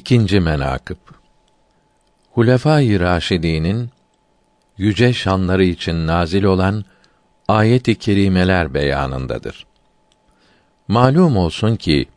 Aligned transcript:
İkinci 0.00 0.40
menakıb 0.40 0.96
Hulefâ-i 2.32 3.00
Raşidî'nin 3.00 3.90
yüce 4.78 5.12
şanları 5.12 5.64
için 5.64 6.06
nazil 6.06 6.44
olan 6.44 6.84
ayet-i 7.48 7.94
kerimeler 7.94 8.74
beyanındadır. 8.74 9.66
Malum 10.88 11.36
olsun 11.36 11.76
ki 11.76 12.08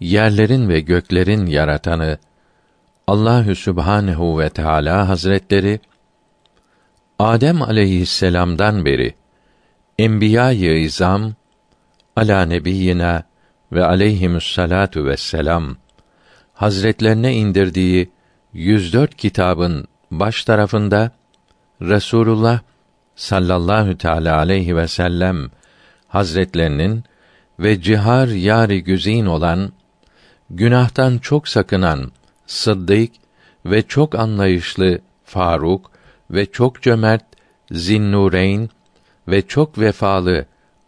yerlerin 0.00 0.68
ve 0.68 0.80
göklerin 0.80 1.46
yaratanı 1.46 2.18
Allahü 3.06 3.54
Sübhanehu 3.54 4.38
ve 4.38 4.50
Teala 4.50 5.08
Hazretleri 5.08 5.80
Adem 7.18 7.62
aleyhisselam'dan 7.62 8.84
beri 8.84 9.14
enbiya-i 9.98 10.80
izam 10.80 11.32
ala 12.16 12.44
nebiyyina 12.44 13.22
ve 13.72 13.84
aleyhimüssalatu 13.84 15.04
vesselam 15.04 15.76
Hazretlerine 16.60 17.34
indirdiği 17.34 18.10
104 18.52 19.16
kitabın 19.16 19.88
baş 20.10 20.44
tarafında 20.44 21.10
Resulullah 21.82 22.60
sallallahu 23.16 23.98
teala 23.98 24.36
aleyhi 24.36 24.76
ve 24.76 24.88
sellem 24.88 25.50
Hazretlerinin 26.08 27.04
ve 27.58 27.82
cihar 27.82 28.28
yari 28.28 28.84
güzin 28.84 29.26
olan 29.26 29.72
günahtan 30.50 31.18
çok 31.18 31.48
sakınan 31.48 32.12
Sıddık 32.46 33.12
ve 33.66 33.82
çok 33.82 34.14
anlayışlı 34.14 34.98
Faruk 35.24 35.90
ve 36.30 36.46
çok 36.46 36.82
cömert 36.82 37.24
Zinnureyn 37.70 38.68
ve 39.28 39.42
çok 39.42 39.78
vefalı 39.78 40.46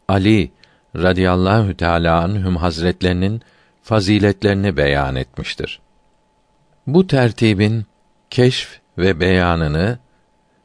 Ali 0.09 0.53
radıyallahu 0.97 1.77
teala 1.77 2.23
anhum 2.23 2.57
hazretlerinin 2.57 3.43
faziletlerini 3.83 4.77
beyan 4.77 5.17
etmiştir. 5.17 5.81
Bu 6.87 7.07
tertibin 7.07 7.87
keşf 8.31 8.81
ve 8.99 9.21
beyanını 9.21 9.99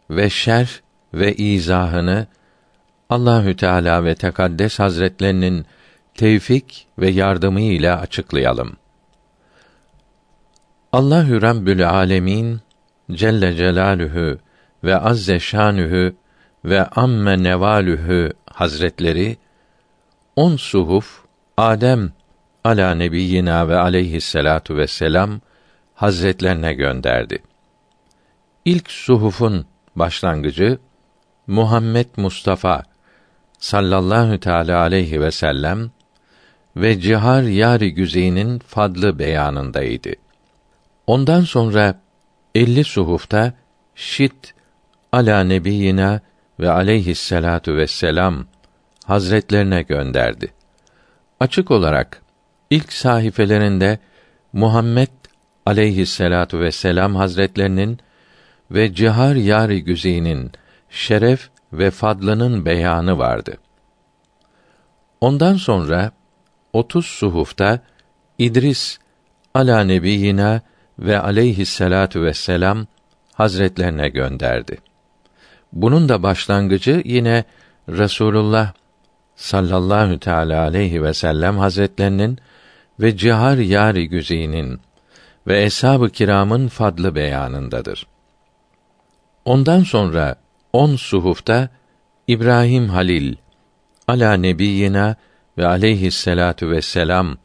ve 0.10 0.30
şerh 0.30 0.70
ve 1.14 1.36
izahını 1.36 2.28
Allahü 3.10 3.56
Teala 3.56 4.04
ve 4.04 4.16
Tekaddes 4.16 4.80
Hazretlerinin 4.80 5.66
tevfik 6.16 6.88
ve 7.00 7.10
yardımı 7.10 7.62
ile 7.62 7.94
açıklayalım. 7.94 8.78
Allahü 10.92 11.42
Rabbül 11.42 11.90
Alemin 11.90 12.62
Celle 13.12 13.56
Celaluhu 13.56 14.38
ve 14.84 14.98
Azze 14.98 15.40
Şanühü 15.40 16.16
ve 16.66 16.86
Amme 16.86 17.44
Nevalühü 17.44 18.34
Hazretleri 18.46 19.38
on 20.36 20.56
suhuf 20.56 21.26
Adem 21.58 22.12
ala 22.68 22.96
nebiyyina 22.96 23.70
ve 23.70 23.78
aleyhisselatu 23.78 24.78
vesselam 24.78 25.42
hazretlerine 25.96 26.74
gönderdi. 26.74 27.44
İlk 28.66 28.92
suhufun 28.92 29.66
başlangıcı 29.96 30.80
Muhammed 31.48 32.08
Mustafa 32.18 32.84
sallallahu 33.60 34.40
teala 34.40 34.80
aleyhi 34.82 35.22
ve 35.22 35.32
sellem 35.32 35.92
ve 36.76 37.00
cihar 37.00 37.44
yari 37.44 37.94
güzeyinin 37.94 38.60
fadlı 38.60 39.20
beyanındaydı. 39.20 40.10
Ondan 41.08 41.42
sonra 41.42 42.02
elli 42.56 42.84
suhufta 42.84 43.54
şit 43.96 44.54
ala 45.12 45.44
nebiyina 45.44 46.22
ve 46.60 46.72
aleyhisselatu 46.72 47.76
vesselam 47.76 48.46
hazretlerine 49.06 49.82
gönderdi. 49.82 50.54
Açık 51.40 51.72
olarak 51.72 52.22
ilk 52.70 52.94
sahifelerinde 52.94 54.00
Muhammed 54.54 55.08
aleyhisselatu 55.66 56.60
vesselam 56.60 57.16
hazretlerinin 57.16 58.00
ve 58.72 58.94
cihar 58.94 59.36
yari 59.36 59.84
güzeyinin 59.84 60.52
şeref 60.90 61.50
ve 61.74 61.92
fadlının 61.92 62.66
beyanı 62.66 63.18
vardı. 63.18 63.58
Ondan 65.22 65.56
sonra 65.56 66.12
30 66.74 67.06
suhufta 67.06 67.80
İdris 68.38 69.00
ala 69.54 69.84
nebiyina 69.84 70.62
ve 71.00 71.20
aleyhisselatu 71.20 72.22
vesselam 72.22 72.88
hazretlerine 73.34 74.10
gönderdi. 74.10 74.78
Bunun 75.74 76.10
da 76.10 76.24
başlangıcı 76.24 77.02
yine 77.06 77.44
Resulullah 77.90 78.74
sallallahu 79.36 80.20
teala 80.20 80.62
aleyhi 80.62 81.04
ve 81.04 81.14
sellem 81.14 81.58
hazretlerinin 81.58 82.40
ve 83.00 83.18
cihar 83.18 83.58
yari 83.58 84.10
güzeyinin 84.10 84.80
ve 85.48 85.64
eshab-ı 85.64 86.10
kiramın 86.10 86.68
fadlı 86.68 87.16
beyanındadır. 87.16 88.08
Ondan 89.46 89.84
sonra 89.84 90.36
on 90.74 90.96
suhufta 90.96 91.70
İbrahim 92.28 92.90
Halil 92.90 93.36
ala 94.08 94.34
nebiyina 94.34 95.16
ve 95.58 95.68
aleyhisselatu 95.68 96.70
vesselam 96.70 97.38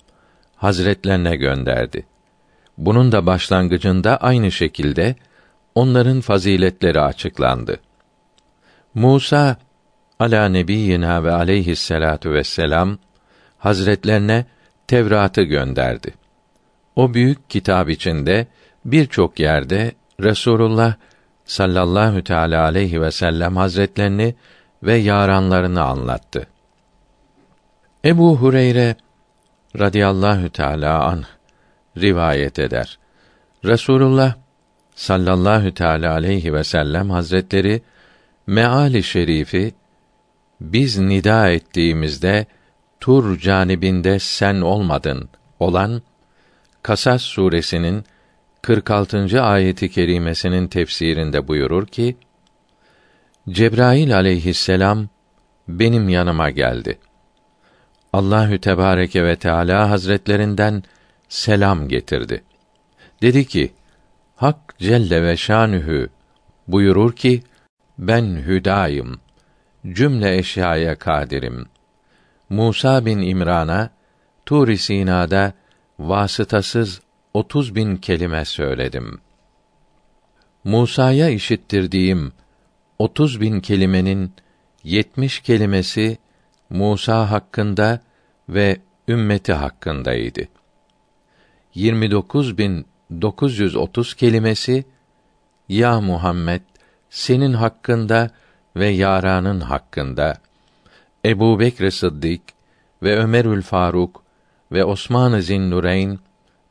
hazretlerine 0.56 1.36
gönderdi. 1.36 2.06
Bunun 2.78 3.12
da 3.12 3.26
başlangıcında 3.26 4.16
aynı 4.16 4.52
şekilde 4.52 5.16
onların 5.74 6.20
faziletleri 6.20 7.00
açıklandı. 7.00 7.80
Musa 8.94 9.56
ala 10.18 10.48
nebiyina 10.48 11.24
ve 11.24 11.32
aleyhisselatu 11.32 12.32
vesselam 12.32 12.98
hazretlerine 13.58 14.46
Tevrat'ı 14.92 15.42
gönderdi. 15.42 16.14
O 16.96 17.14
büyük 17.14 17.50
kitap 17.50 17.90
içinde 17.90 18.46
birçok 18.84 19.40
yerde 19.40 19.92
Resulullah 20.20 20.94
sallallahu 21.44 22.24
teala 22.24 22.62
aleyhi 22.62 23.00
ve 23.00 23.10
sellem 23.10 23.56
hazretlerini 23.56 24.34
ve 24.82 24.94
yaranlarını 24.94 25.82
anlattı. 25.82 26.46
Ebu 28.04 28.36
Hureyre 28.36 28.96
radıyallahu 29.78 30.50
teala 30.50 31.04
an 31.04 31.24
rivayet 31.98 32.58
eder. 32.58 32.98
Resulullah 33.64 34.34
sallallahu 34.94 35.74
teala 35.74 36.12
aleyhi 36.12 36.54
ve 36.54 36.64
sellem 36.64 37.10
hazretleri 37.10 37.82
meali 38.46 39.02
şerifi 39.02 39.74
biz 40.60 40.98
nida 40.98 41.50
ettiğimizde 41.50 42.46
Tur 43.02 43.38
canibinde 43.38 44.18
sen 44.18 44.60
olmadın 44.60 45.28
olan 45.60 46.02
Kasas 46.82 47.22
suresinin 47.22 48.04
46. 48.62 49.42
ayeti 49.42 49.90
kerimesinin 49.90 50.68
tefsirinde 50.68 51.48
buyurur 51.48 51.86
ki 51.86 52.16
Cebrail 53.48 54.16
aleyhisselam 54.16 55.08
benim 55.68 56.08
yanıma 56.08 56.50
geldi. 56.50 56.98
Allahü 58.12 58.60
Tebareke 58.60 59.24
ve 59.24 59.36
Teala 59.36 59.90
Hazretlerinden 59.90 60.82
selam 61.28 61.88
getirdi. 61.88 62.44
Dedi 63.22 63.46
ki: 63.46 63.72
Hak 64.36 64.78
Celle 64.78 65.22
ve 65.22 65.36
Şanühü 65.36 66.08
buyurur 66.68 67.12
ki: 67.12 67.42
Ben 67.98 68.24
hüdayım. 68.24 69.20
Cümle 69.92 70.36
eşyaya 70.38 70.98
kadirim. 70.98 71.66
Musa 72.52 73.06
bin 73.06 73.18
İmran'a 73.18 73.90
Tur-i 74.46 74.78
Sina'da 74.78 75.52
vasıtasız 75.98 77.00
otuz 77.34 77.74
bin 77.74 77.96
kelime 77.96 78.44
söyledim. 78.44 79.20
Musa'ya 80.64 81.28
işittirdiğim 81.28 82.32
otuz 82.98 83.40
bin 83.40 83.60
kelimenin 83.60 84.32
yetmiş 84.84 85.40
kelimesi 85.40 86.18
Musa 86.70 87.30
hakkında 87.30 88.00
ve 88.48 88.80
ümmeti 89.08 89.52
hakkındaydı. 89.52 90.48
Yirmi 91.74 92.10
dokuz 92.10 92.58
bin 92.58 92.86
dokuz 93.20 93.58
yüz 93.58 93.76
otuz 93.76 94.14
kelimesi 94.14 94.84
ya 95.68 96.00
Muhammed 96.00 96.62
senin 97.10 97.52
hakkında 97.52 98.30
ve 98.76 98.88
yaranın 98.88 99.60
hakkında 99.60 100.42
Ebu 101.24 101.58
Bekr 101.60 101.90
Sıddık 101.90 102.40
ve 103.02 103.16
Ömerül 103.16 103.62
Faruk 103.62 104.22
ve 104.72 104.84
Osman-ı 104.84 105.42
Zinnureyn 105.42 106.18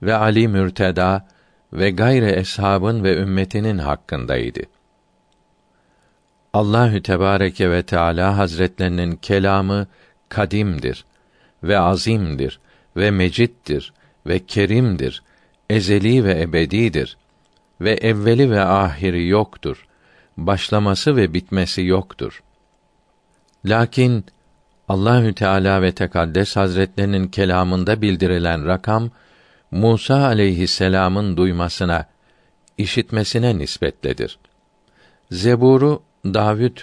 ve 0.01 0.15
Ali 0.15 0.47
Mürteda 0.47 1.27
ve 1.73 1.91
gayre 1.91 2.31
eshabın 2.31 3.03
ve 3.03 3.17
ümmetinin 3.17 3.77
hakkındaydı. 3.77 4.59
Allahü 6.53 7.03
Tebareke 7.03 7.71
ve 7.71 7.83
Teala 7.83 8.37
Hazretlerinin 8.37 9.15
kelamı 9.15 9.87
kadimdir 10.29 11.05
ve 11.63 11.79
azimdir 11.79 12.59
ve 12.97 13.11
mecittir 13.11 13.93
ve 14.27 14.45
kerimdir, 14.45 15.23
ezeli 15.69 16.25
ve 16.25 16.41
ebedidir 16.41 17.17
ve 17.81 17.91
evveli 17.91 18.51
ve 18.51 18.61
ahiri 18.61 19.27
yoktur. 19.27 19.87
Başlaması 20.37 21.15
ve 21.15 21.33
bitmesi 21.33 21.81
yoktur. 21.81 22.43
Lakin 23.65 24.25
Allahü 24.91 25.33
Teala 25.33 25.81
ve 25.81 25.91
Tekaddes 25.91 26.55
Hazretlerinin 26.55 27.27
kelamında 27.27 28.01
bildirilen 28.01 28.65
rakam 28.65 29.09
Musa 29.71 30.25
aleyhisselam'ın 30.25 31.37
duymasına, 31.37 32.05
işitmesine 32.77 33.57
nispetledir. 33.57 34.39
Zebur'u 35.31 36.03
Davud 36.25 36.77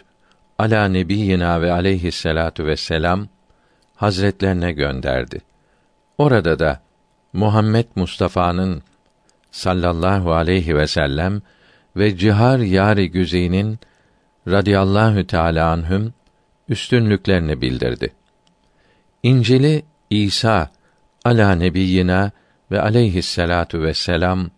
ala 0.58 0.88
nebiyyina 0.88 1.60
ve 1.60 1.72
aleyhisselatu 1.72 2.66
vesselam 2.66 3.28
hazretlerine 3.96 4.72
gönderdi. 4.72 5.40
Orada 6.19 6.58
da 6.58 6.81
Muhammed 7.32 7.87
Mustafa'nın 7.94 8.82
sallallahu 9.50 10.34
aleyhi 10.34 10.76
ve 10.76 10.87
sellem 10.87 11.43
ve 11.96 12.16
cihar 12.16 12.58
yari 12.58 13.10
güzinin 13.10 13.78
radıyallahu 14.46 15.26
teala 15.26 15.70
anhüm 15.70 16.14
üstünlüklerini 16.69 17.61
bildirdi. 17.61 18.12
İncil'i 19.23 19.85
İsa 20.11 20.70
ala 21.25 21.55
nebiyyina 21.55 22.31
ve 22.70 22.81
aleyhisselatu 22.81 23.82
vesselam 23.82 24.50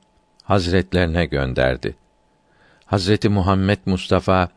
hazretlerine 0.44 1.26
gönderdi. 1.26 1.96
Hazreti 2.86 3.28
Muhammed 3.28 3.78
Mustafa 3.86 4.48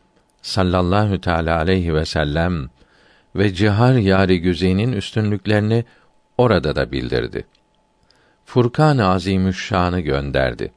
sallallahu 0.42 1.20
teala 1.20 1.56
aleyhi 1.56 1.94
ve 1.94 2.04
sellem 2.04 2.70
ve 3.36 3.54
cihar 3.54 3.94
yari 3.94 4.40
güzinin 4.40 4.92
üstünlüklerini 4.92 5.84
orada 6.38 6.76
da 6.76 6.92
bildirdi. 6.92 7.46
Furkan-ı 8.44 9.08
Azimüşşan'ı 9.08 10.00
gönderdi. 10.00 10.72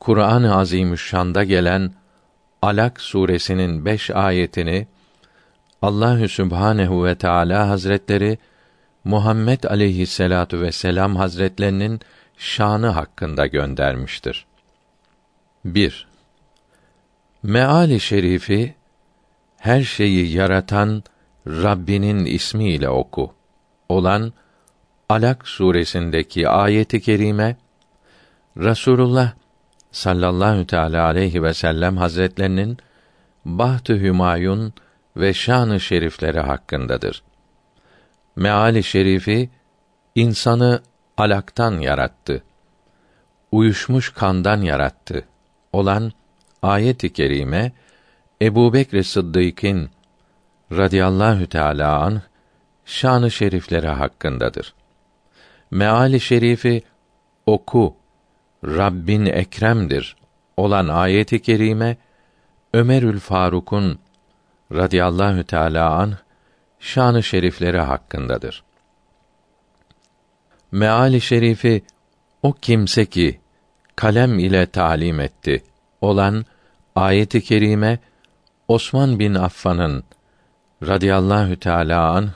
Kur'an-ı 0.00 0.56
Azimüşşan'da 0.56 1.44
gelen 1.44 1.92
Alak 2.62 3.00
suresinin 3.00 3.84
beş 3.84 4.10
ayetini 4.10 4.86
Allahü 5.82 6.28
Sübhanehu 6.28 7.04
ve 7.04 7.14
Teala 7.14 7.68
Hazretleri 7.68 8.38
Muhammed 9.04 9.64
aleyhisselatu 9.64 10.60
vesselam 10.60 11.16
Hazretlerinin 11.16 12.00
şanı 12.38 12.88
hakkında 12.88 13.46
göndermiştir. 13.46 14.46
1. 15.64 16.08
Meali 17.42 18.00
şerifi 18.00 18.74
her 19.56 19.82
şeyi 19.82 20.32
yaratan 20.32 21.02
Rabbinin 21.46 22.24
ismiyle 22.24 22.88
oku 22.88 23.34
olan 23.88 24.32
Alak 25.08 25.48
suresindeki 25.48 26.48
ayeti 26.48 27.00
kerime 27.00 27.56
Rasulullah 28.56 29.32
sallallahu 29.92 30.66
teala 30.66 31.04
aleyhi 31.04 31.42
ve 31.42 31.54
sellem 31.54 31.96
hazretlerinin 31.96 32.78
Baht-ı 33.44 33.94
Hümayun 33.94 34.72
ve 35.18 35.34
şanı 35.34 35.80
şerifleri 35.80 36.40
hakkındadır. 36.40 37.22
Meali 38.36 38.82
şerifi 38.82 39.50
insanı 40.14 40.82
alaktan 41.16 41.80
yarattı. 41.80 42.42
Uyuşmuş 43.52 44.12
kandan 44.12 44.62
yarattı 44.62 45.24
olan 45.72 46.12
ayet-i 46.62 47.12
kerime 47.12 47.72
Ebu 48.42 48.72
Bekr 48.72 49.02
Sıddık'ın 49.02 49.90
radıyallahu 50.72 51.46
teâlâ 51.46 52.00
anh 52.00 52.20
şanı 52.84 53.30
şerifleri 53.30 53.88
hakkındadır. 53.88 54.74
Meali 55.70 56.20
şerifi 56.20 56.82
oku 57.46 57.96
Rabbin 58.64 59.26
ekremdir 59.26 60.16
olan 60.56 60.88
ayeti 60.88 61.42
kerime 61.42 61.96
Ömerül 62.72 63.18
Faruk'un 63.18 63.98
radıyallahu 64.72 65.44
teâlâ 65.44 65.90
anh 65.90 66.14
şanı 66.80 67.22
şerifleri 67.22 67.78
hakkındadır. 67.78 68.64
Meali 70.72 71.20
şerifi 71.20 71.82
o 72.42 72.52
kimse 72.52 73.06
ki 73.06 73.40
kalem 73.96 74.38
ile 74.38 74.66
talim 74.66 75.20
etti 75.20 75.62
olan 76.00 76.44
ayeti 76.96 77.40
kerime 77.42 77.98
Osman 78.68 79.18
bin 79.18 79.34
Affan'ın 79.34 80.04
radıyallahu 80.86 81.60
teâlâ 81.60 82.10
anh 82.10 82.28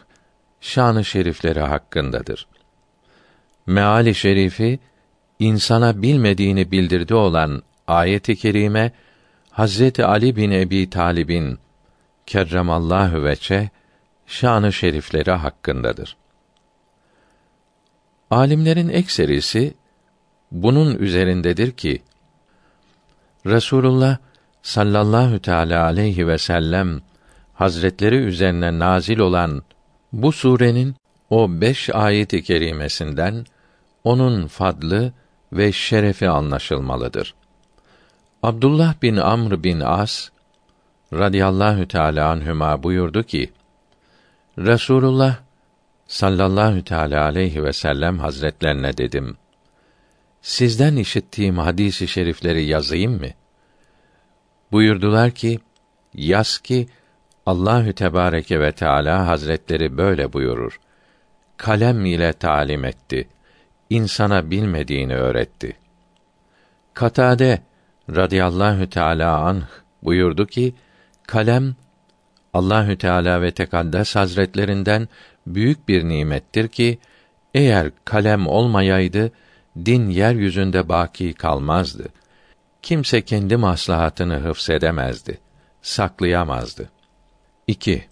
şanı 0.61 1.05
şerifleri 1.05 1.61
hakkındadır. 1.61 2.46
Meali 3.67 4.14
şerifi 4.14 4.78
insana 5.38 6.02
bilmediğini 6.02 6.70
bildirdi 6.70 7.14
olan 7.14 7.62
ayeti 7.87 8.37
kerime 8.37 8.93
Hazreti 9.50 10.05
Ali 10.05 10.37
bin 10.37 10.50
Ebi 10.50 10.90
Talib'in 10.90 11.58
kerremallahu 12.27 13.25
veçe 13.25 13.71
şanı 14.27 14.73
şerifleri 14.73 15.31
hakkındadır. 15.31 16.17
Alimlerin 18.31 18.89
ekserisi 18.89 19.75
bunun 20.53 20.97
üzerindedir 20.99 21.73
ki 21.73 22.03
Resulullah 23.47 24.17
sallallahu 24.63 25.39
teala 25.39 25.85
aleyhi 25.85 26.27
ve 26.27 26.39
sellem 26.39 27.01
Hazretleri 27.55 28.17
üzerine 28.17 28.79
nazil 28.79 29.19
olan 29.19 29.63
bu 30.13 30.33
surenin 30.33 30.97
o 31.31 31.61
beş 31.61 31.91
ayeti 31.95 32.43
kerimesinden 32.43 33.45
onun 34.05 34.47
fadlı 34.47 35.13
ve 35.53 35.73
şerefi 35.73 36.29
anlaşılmalıdır. 36.29 37.35
Abdullah 38.43 39.03
bin 39.03 39.17
Amr 39.17 39.63
bin 39.63 39.81
As 39.81 40.31
radıyallahu 41.12 41.88
teala 41.88 42.31
anhüma 42.31 42.82
buyurdu 42.82 43.23
ki 43.23 43.53
Resulullah 44.59 45.37
sallallahu 46.06 46.85
teala 46.85 47.25
aleyhi 47.25 47.64
ve 47.64 47.73
sellem 47.73 48.19
hazretlerine 48.19 48.97
dedim. 48.97 49.37
Sizden 50.43 50.97
işittiğim 50.97 51.59
hadisi 51.59 52.09
şerifleri 52.09 52.64
yazayım 52.64 53.20
mı? 53.20 53.29
Buyurdular 54.73 55.31
ki, 55.31 55.61
yaz 56.14 56.59
ki 56.59 56.88
Allahü 57.47 57.93
Tebareke 57.93 58.61
ve 58.61 58.73
Teala 58.73 59.26
Hazretleri 59.26 59.97
böyle 59.97 60.32
buyurur. 60.32 60.81
Kalem 61.56 62.06
ile 62.06 62.32
talim 62.32 62.85
etti. 62.85 63.29
insana 63.91 64.50
bilmediğini 64.50 65.17
öğretti. 65.17 65.76
Katade 66.94 67.62
radıyallahu 68.11 68.91
teala 68.91 69.38
anh 69.38 69.62
buyurdu 70.03 70.47
ki 70.47 70.75
kalem 71.27 71.77
Allahü 72.55 72.99
Teala 72.99 73.43
ve 73.43 73.51
Tekaddes 73.51 74.17
Hazretlerinden 74.17 75.09
büyük 75.47 75.89
bir 75.89 76.09
nimettir 76.09 76.69
ki 76.69 76.99
eğer 77.55 77.91
kalem 78.05 78.47
olmayaydı 78.47 79.33
din 79.85 80.11
yeryüzünde 80.11 80.89
baki 80.89 81.35
kalmazdı. 81.35 82.09
Kimse 82.83 83.23
kendi 83.23 83.57
maslahatını 83.57 84.35
hıfsedemezdi, 84.35 85.38
saklayamazdı. 85.83 86.91
2. 87.67 88.05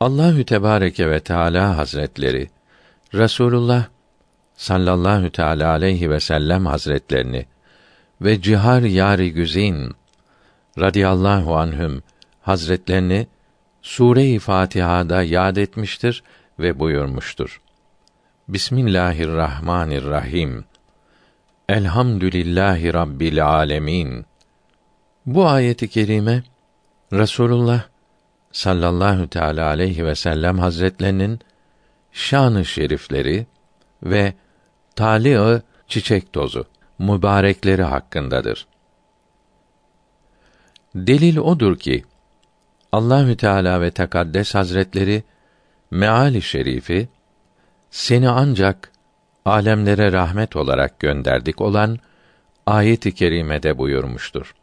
Allahü 0.00 0.44
Tebareke 0.44 1.10
ve 1.10 1.20
Teala 1.20 1.76
Hazretleri 1.76 2.50
Resulullah 3.14 3.84
sallallahu 4.56 5.30
teala 5.30 5.70
aleyhi 5.70 6.10
ve 6.10 6.20
sellem 6.20 6.66
Hazretlerini 6.66 7.46
ve 8.20 8.40
cihar 8.40 8.82
yari 8.82 9.32
güzin 9.32 9.92
radıyallahu 10.78 11.56
anhüm 11.56 12.02
Hazretlerini 12.42 13.26
Sure-i 13.82 14.38
Fatiha'da 14.38 15.22
yad 15.22 15.56
etmiştir 15.56 16.22
ve 16.58 16.78
buyurmuştur. 16.78 17.60
Bismillahirrahmanirrahim. 18.48 20.64
Elhamdülillahi 21.68 22.94
Rabbil 22.94 23.46
alemin. 23.46 24.26
Bu 25.26 25.46
ayeti 25.46 25.88
kerime 25.88 26.42
Resulullah 27.12 27.82
sallallahu 28.52 29.28
teala 29.28 29.66
aleyhi 29.66 30.06
ve 30.06 30.14
sellem 30.14 30.58
Hazretlerinin 30.58 31.40
şanı 32.12 32.64
şerifleri 32.64 33.46
ve 34.02 34.34
tali 34.96 35.62
çiçek 35.88 36.32
tozu 36.32 36.66
mübarekleri 36.98 37.82
hakkındadır. 37.82 38.66
Delil 40.96 41.36
odur 41.36 41.78
ki 41.78 42.04
Allahü 42.92 43.36
Teala 43.36 43.80
ve 43.80 43.90
Tekaddes 43.90 44.54
Hazretleri 44.54 45.22
meali 45.90 46.42
şerifi 46.42 47.08
seni 47.90 48.28
ancak 48.28 48.92
alemlere 49.44 50.12
rahmet 50.12 50.56
olarak 50.56 51.00
gönderdik 51.00 51.60
olan 51.60 51.98
ayet-i 52.66 53.14
kerimede 53.14 53.78
buyurmuştur. 53.78 54.54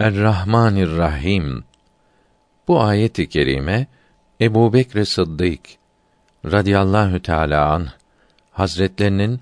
Er-Rahmanir-Rahim 0.00 1.64
bu 2.68 2.82
ayet-i 2.82 3.28
kerime 3.28 3.86
Ebu 4.40 4.72
Bekr 4.72 5.04
Sıddık 5.04 5.60
radıyallahu 6.44 7.22
teâlâ 7.22 7.72
an 7.72 7.88
hazretlerinin 8.50 9.40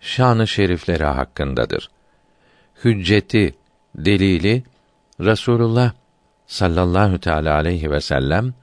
şanı 0.00 0.48
şerifleri 0.48 1.04
hakkındadır. 1.04 1.90
Hücceti, 2.84 3.54
delili 3.94 4.64
Rasulullah 5.20 5.92
sallallahu 6.46 7.18
teala 7.18 7.54
aleyhi 7.54 7.90
ve 7.90 8.00
sellem 8.00 8.54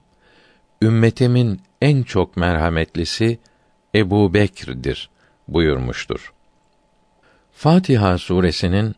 ümmetimin 0.81 1.61
en 1.81 2.03
çok 2.03 2.37
merhametlisi 2.37 3.39
Ebu 3.95 4.33
Bekir'dir 4.33 5.09
buyurmuştur. 5.47 6.33
Fatiha 7.51 8.17
suresinin 8.17 8.95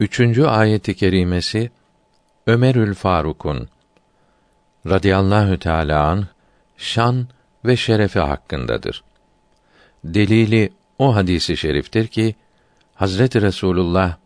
üçüncü 0.00 0.44
ayeti 0.44 0.96
kerimesi 0.96 1.70
Ömerül 2.46 2.94
Faruk'un 2.94 3.68
radıyallahu 4.86 5.58
teâlâ 5.58 6.06
an 6.06 6.26
şan 6.76 7.28
ve 7.64 7.76
şerefi 7.76 8.18
hakkındadır. 8.18 9.04
Delili 10.04 10.72
o 10.98 11.14
hadisi 11.14 11.56
şeriftir 11.56 12.06
ki 12.06 12.34
Hazreti 12.94 13.42
Resulullah 13.42 14.16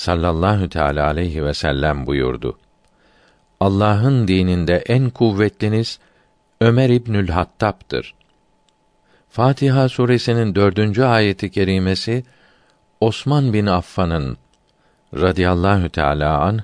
sallallahu 0.00 0.68
teala 0.68 1.06
aleyhi 1.06 1.44
ve 1.44 1.54
sellem 1.54 2.06
buyurdu. 2.06 2.58
Allah'ın 3.60 4.28
dininde 4.28 4.76
en 4.76 5.10
kuvvetliniz 5.10 5.98
Ömer 6.60 6.90
İbnül 6.90 7.28
Hattab'dır. 7.28 8.14
Fatiha 9.28 9.88
suresinin 9.88 10.54
dördüncü 10.54 11.02
ayeti 11.02 11.50
kerimesi 11.50 12.24
Osman 13.00 13.52
bin 13.52 13.66
Affan'ın 13.66 14.36
radıyallahu 15.14 15.88
teala 15.88 16.38
an 16.40 16.60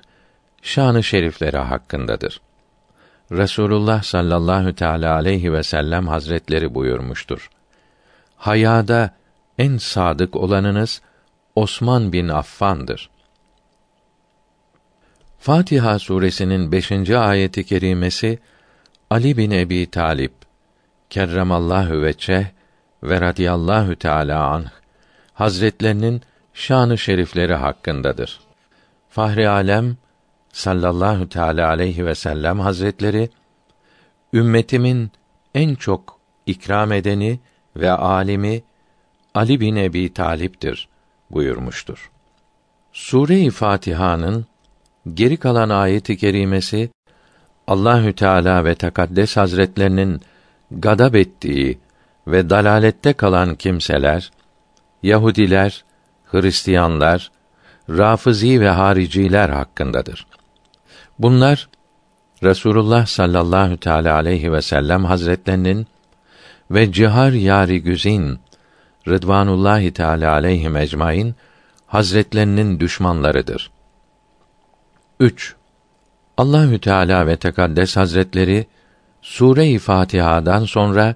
şanı 0.63 1.03
şerifleri 1.03 1.59
hakkındadır. 1.59 2.41
Resulullah 3.33 4.03
sallallahu 4.03 4.75
teala 4.75 5.15
aleyhi 5.15 5.53
ve 5.53 5.63
sellem 5.63 6.09
hazretleri 6.09 6.75
buyurmuştur. 6.75 7.51
Hayada 8.37 9.11
en 9.59 9.77
sadık 9.77 10.37
olanınız 10.37 11.03
Osman 11.55 12.13
bin 12.13 12.29
Affan'dır. 12.29 13.16
Fatiha 15.39 15.99
suresinin 15.99 16.73
beşinci 16.73 17.19
ayeti 17.19 17.65
kerimesi 17.65 18.39
Ali 19.11 19.37
bin 19.37 19.51
Ebi 19.51 19.91
Talip 19.91 20.33
kerremallahu 21.11 22.03
veçe 22.03 22.53
ve 23.03 23.21
radıyallahu 23.21 23.97
teala 23.97 24.47
anh 24.47 24.69
hazretlerinin 25.35 26.23
şanı 26.55 26.99
şerifleri 26.99 27.55
hakkındadır. 27.55 28.41
Fahri 29.09 29.49
alem 29.49 29.97
sallallahu 30.53 31.29
teala 31.29 31.69
aleyhi 31.69 32.07
ve 32.07 32.15
sellem 32.15 32.61
hazretleri 32.61 33.31
ümmetimin 34.33 35.11
en 35.55 35.75
çok 35.75 36.19
ikram 36.47 36.93
edeni 36.93 37.41
ve 37.77 37.91
alimi 37.91 38.63
Ali 39.35 39.61
bin 39.61 39.77
Ebi 39.77 40.13
Talip'tir 40.13 40.89
buyurmuştur. 41.31 42.11
Sure-i 42.93 43.51
Fatiha'nın 43.51 44.47
geri 45.15 45.37
kalan 45.37 45.69
ayeti 45.69 46.17
kerimesi 46.17 46.91
Allahü 47.67 48.13
Teala 48.13 48.65
ve 48.65 48.75
Tekaddes 48.75 49.37
Hazretlerinin 49.37 50.21
gadab 50.71 51.15
ettiği 51.15 51.79
ve 52.27 52.51
dalalette 52.51 53.13
kalan 53.13 53.55
kimseler, 53.55 54.31
Yahudiler, 55.03 55.85
Hristiyanlar, 56.25 57.31
Rafizi 57.89 58.61
ve 58.61 58.69
hariciler 58.69 59.49
hakkındadır. 59.49 60.27
Bunlar 61.19 61.69
Resulullah 62.43 63.07
sallallahu 63.07 63.77
teala 63.77 64.15
aleyhi 64.15 64.53
ve 64.53 64.63
sellem 64.63 65.05
Hazretlerinin 65.05 65.87
ve 66.71 66.93
cihar 66.93 67.33
yari 67.33 67.83
güzin 67.83 68.39
Rıdvanullahi 69.09 69.93
Teala 69.93 70.33
aleyhi 70.33 70.79
ecmaîn 70.79 71.35
Hazretlerinin 71.87 72.81
düşmanlarıdır. 72.81 73.76
3. 75.21 75.55
Allahü 76.37 76.79
Teala 76.79 77.27
ve 77.27 77.37
Tekaddes 77.37 77.97
Hazretleri 77.97 78.67
Sure-i 79.23 79.79
Fatiha'dan 79.79 80.65
sonra 80.65 81.15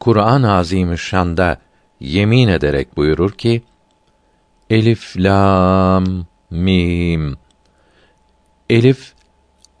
Kur'an-ı 0.00 0.52
Azimüşşan'da 0.52 1.56
yemin 2.00 2.48
ederek 2.48 2.96
buyurur 2.96 3.32
ki: 3.32 3.62
Elif 4.70 5.16
lam 5.16 6.04
mim. 6.50 7.36
Elif 8.70 9.12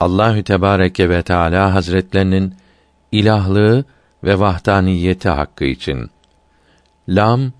Allahü 0.00 0.42
Tebareke 0.42 1.10
ve 1.10 1.22
Teala 1.22 1.74
Hazretlerinin 1.74 2.54
ilahlığı 3.12 3.84
ve 4.24 4.38
vahdaniyeti 4.38 5.28
hakkı 5.28 5.64
için. 5.64 6.10
Lam 7.08 7.52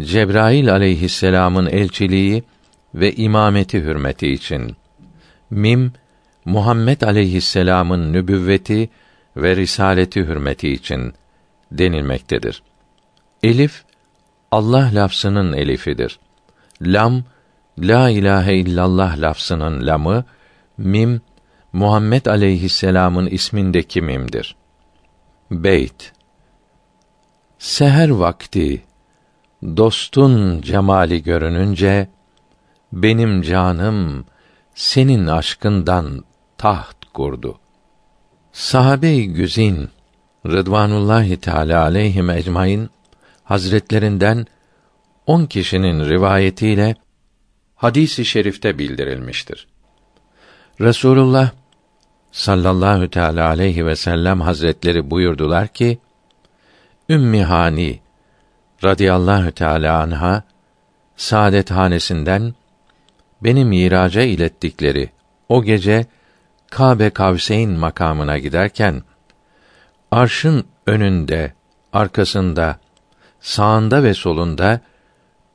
Cebrail 0.00 0.72
aleyhisselamın 0.72 1.66
elçiliği 1.66 2.42
ve 2.94 3.14
imameti 3.14 3.82
hürmeti 3.82 4.28
için. 4.28 4.76
Mim 5.52 5.92
Muhammed 6.44 7.00
aleyhisselamın 7.00 8.12
nübüvveti 8.12 8.90
ve 9.36 9.56
risaleti 9.56 10.20
hürmeti 10.20 10.68
için 10.68 11.12
denilmektedir. 11.72 12.62
Elif 13.42 13.84
Allah 14.50 14.90
lafzının 14.94 15.52
elifidir. 15.52 16.18
Lam 16.82 17.24
la 17.78 18.10
ilahe 18.10 18.54
illallah 18.54 19.18
lafzının 19.18 19.86
lamı, 19.86 20.24
mim 20.78 21.20
Muhammed 21.72 22.26
aleyhisselamın 22.26 23.26
ismindeki 23.26 24.02
mimdir. 24.02 24.56
Beyt 25.50 26.12
Seher 27.58 28.08
vakti 28.08 28.82
dostun 29.62 30.60
cemali 30.60 31.22
görününce 31.22 32.08
benim 32.92 33.42
canım 33.42 34.24
senin 34.74 35.26
aşkından 35.26 36.24
taht 36.58 36.96
kurdu. 37.14 37.58
Sahabe-i 38.52 39.32
güzin 39.32 39.88
Rıdvanullahi 40.46 41.36
Teala 41.36 41.82
aleyhim 41.82 42.30
ecmaîn 42.30 42.90
hazretlerinden 43.44 44.46
on 45.26 45.46
kişinin 45.46 46.08
rivayetiyle 46.08 46.96
hadisi 47.74 48.22
i 48.22 48.24
şerifte 48.24 48.78
bildirilmiştir. 48.78 49.68
Resulullah 50.80 51.50
sallallahu 52.32 53.10
teala 53.10 53.48
aleyhi 53.48 53.86
ve 53.86 53.96
sellem 53.96 54.40
hazretleri 54.40 55.10
buyurdular 55.10 55.68
ki 55.68 55.98
Ümmi 57.08 57.44
Hani 57.44 58.00
radıyallahu 58.84 59.52
teala 59.52 60.00
anha 60.00 60.42
saadet 61.16 61.70
hanesinden 61.70 62.54
beni 63.44 63.64
miraca 63.64 64.22
ilettikleri 64.22 65.10
o 65.48 65.62
gece 65.62 66.06
Kabe 66.70 67.10
Kavseyn 67.10 67.70
makamına 67.70 68.38
giderken 68.38 69.02
arşın 70.10 70.64
önünde, 70.86 71.52
arkasında, 71.92 72.78
sağında 73.40 74.02
ve 74.02 74.14
solunda 74.14 74.80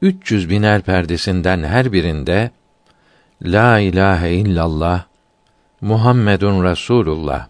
300 0.01 0.49
biner 0.49 0.81
perdesinden 0.81 1.63
her 1.63 1.91
birinde 1.91 2.51
La 3.41 3.79
ilahe 3.79 4.33
illallah 4.33 5.03
Muhammedun 5.81 6.63
Rasulullah 6.63 7.47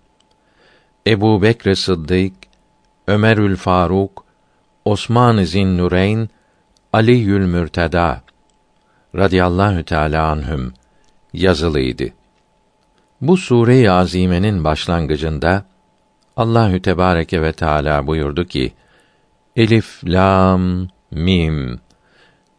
Ebu 1.08 1.41
Bekr 1.41 1.74
Sıddık 1.74 2.34
Ömerül 3.08 3.56
Faruk 3.56 4.25
Osman 4.86 5.44
Zinnureyn 5.44 6.29
Aliül 6.94 7.46
Mürteda 7.46 8.26
radıyallahu 9.18 9.84
teala 9.84 10.28
anhüm 10.28 10.74
yazılıydı. 11.34 12.04
Bu 13.22 13.38
sure-i 13.38 13.92
azimenin 13.92 14.64
başlangıcında 14.64 15.66
Allahü 16.38 16.82
Tebareke 16.82 17.42
ve 17.42 17.54
Teala 17.54 18.08
buyurdu 18.08 18.46
ki: 18.46 18.74
Elif 19.56 20.04
lam 20.04 20.88
mim 21.12 21.80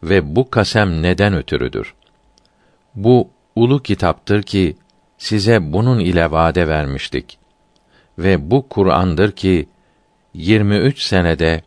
ve 0.02 0.36
bu 0.36 0.50
kasem 0.50 1.02
neden 1.02 1.34
ötürüdür? 1.34 1.94
Bu 2.94 3.30
ulu 3.56 3.82
kitaptır 3.82 4.42
ki 4.42 4.76
size 5.18 5.72
bunun 5.72 5.98
ile 5.98 6.30
vade 6.30 6.68
vermiştik. 6.68 7.38
Ve 8.18 8.50
bu 8.50 8.68
Kur'an'dır 8.68 9.32
ki 9.32 9.68
23 10.34 11.02
senede 11.02 11.62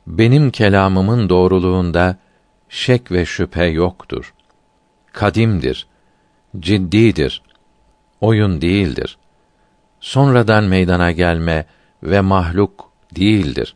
Benim 0.07 0.51
kelamımın 0.51 1.29
doğruluğunda 1.29 2.17
şek 2.69 3.13
ve 3.13 3.27
şüphe 3.27 3.65
yoktur. 3.65 4.35
Kadimdir, 5.13 5.87
ciddidir, 6.59 7.43
oyun 8.21 8.61
değildir. 8.61 9.19
Sonradan 10.01 10.65
meydana 10.65 11.11
gelme 11.11 11.67
ve 12.03 12.21
mahluk 12.21 12.91
değildir. 13.17 13.75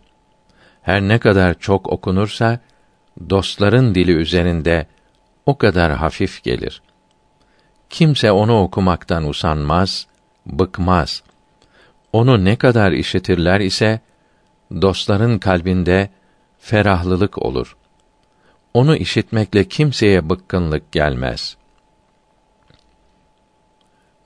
Her 0.83 1.01
ne 1.01 1.19
kadar 1.19 1.55
çok 1.55 1.89
okunursa 1.93 2.61
dostların 3.31 3.95
dili 3.95 4.13
üzerinde 4.13 4.87
o 5.47 5.59
kadar 5.59 5.93
hafif 5.93 6.43
gelir. 6.43 6.83
Kimse 7.91 8.33
onu 8.33 8.63
okumaktan 8.63 9.29
usanmaz, 9.29 10.07
bıkmaz. 10.47 11.23
Onu 12.13 12.45
ne 12.45 12.57
kadar 12.57 12.93
işitirler 12.93 13.61
ise 13.61 14.01
dostların 14.83 15.39
kalbinde 15.39 16.11
ferahlılık 16.59 17.43
olur. 17.43 17.77
Onu 18.75 18.97
işitmekle 18.97 19.65
kimseye 19.65 20.31
bıkkınlık 20.31 20.93
gelmez. 20.93 21.57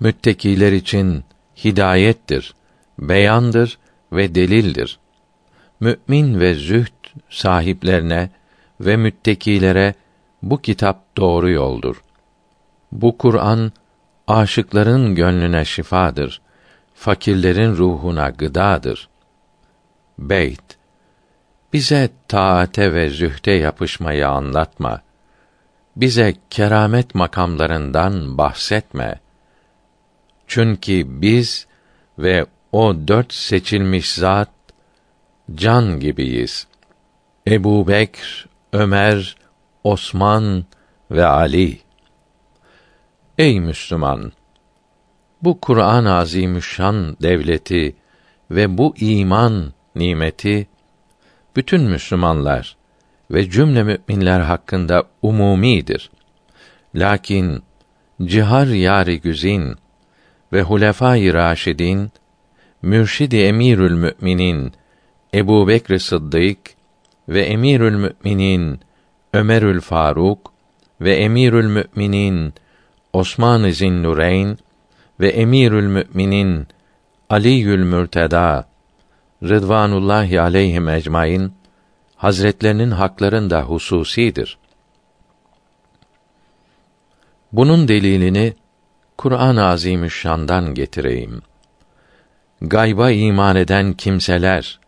Müttekiler 0.00 0.72
için 0.72 1.24
hidayettir, 1.64 2.54
beyandır 2.98 3.78
ve 4.12 4.34
delildir. 4.34 4.98
Mümin 5.80 6.40
ve 6.40 6.54
zühd 6.54 6.94
sahiplerine 7.30 8.30
ve 8.80 8.96
müttekilere 8.96 9.94
bu 10.42 10.60
kitap 10.60 11.16
doğru 11.16 11.50
yoldur. 11.50 12.02
Bu 12.92 13.18
Kur'an 13.18 13.72
aşıkların 14.28 15.14
gönlüne 15.14 15.64
şifadır. 15.64 16.40
Fakirlerin 16.94 17.76
ruhuna 17.76 18.30
gıdadır. 18.30 19.08
Beyt 20.18 20.78
Bize 21.72 22.10
taate 22.28 22.94
ve 22.94 23.10
zühte 23.10 23.52
yapışmayı 23.52 24.28
anlatma. 24.28 25.00
Bize 25.96 26.34
keramet 26.50 27.14
makamlarından 27.14 28.38
bahsetme. 28.38 29.20
Çünkü 30.46 31.04
biz 31.06 31.66
ve 32.18 32.46
o 32.72 32.94
dört 33.08 33.32
seçilmiş 33.32 34.14
zat 34.14 34.50
can 35.54 36.00
gibiyiz. 36.00 36.66
Ebu 37.48 37.88
Bekr, 37.88 38.48
Ömer, 38.72 39.36
Osman 39.84 40.64
ve 41.10 41.26
Ali. 41.26 41.87
Ey 43.38 43.60
Müslüman! 43.60 44.32
Bu 45.42 45.60
Kur'an-ı 45.60 46.14
Azimüşşan 46.14 47.16
devleti 47.22 47.96
ve 48.50 48.78
bu 48.78 48.94
iman 49.00 49.72
nimeti 49.94 50.66
bütün 51.56 51.82
Müslümanlar 51.82 52.76
ve 53.30 53.50
cümle 53.50 53.82
müminler 53.82 54.40
hakkında 54.40 55.04
umumidir. 55.22 56.10
Lakin 56.94 57.62
cihar 58.22 58.66
yari 58.66 59.20
güzin 59.20 59.74
ve 60.52 60.62
hulefâ-i 60.62 61.34
raşidin 61.34 62.10
mürşidi 62.82 63.36
emirül 63.36 63.92
müminin 63.92 64.72
Ebu 65.34 65.68
Bekr 65.68 65.98
Sıddık 65.98 66.58
ve 67.28 67.42
emirül 67.42 67.94
müminin 67.94 68.80
Ömerül 69.32 69.80
Faruk 69.80 70.52
ve 71.00 71.16
emirül 71.16 71.66
müminin 71.66 72.54
Osman-ı 73.12 73.72
Zinnureyn 73.72 74.58
ve 75.20 75.28
emirül 75.28 75.86
müminin 75.86 76.66
Aliül 77.30 77.84
Mürteda 77.84 78.68
Rıdvanullahi 79.42 80.40
aleyhim 80.40 80.88
ecmaîn 80.88 81.52
Hazretlerinin 82.16 82.90
haklarında 82.90 83.62
hususidir. 83.62 84.58
Bunun 87.52 87.88
delilini 87.88 88.54
Kur'an-ı 89.18 89.64
Azimüşşan'dan 89.64 90.74
getireyim. 90.74 91.42
Gayba 92.60 93.10
iman 93.10 93.56
eden 93.56 93.92
kimseler 93.92 94.80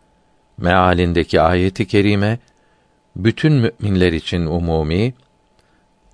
mealindeki 0.57 1.41
ayeti 1.41 1.87
kerime 1.87 2.39
bütün 3.15 3.53
müminler 3.53 4.13
için 4.13 4.45
umumi, 4.45 5.13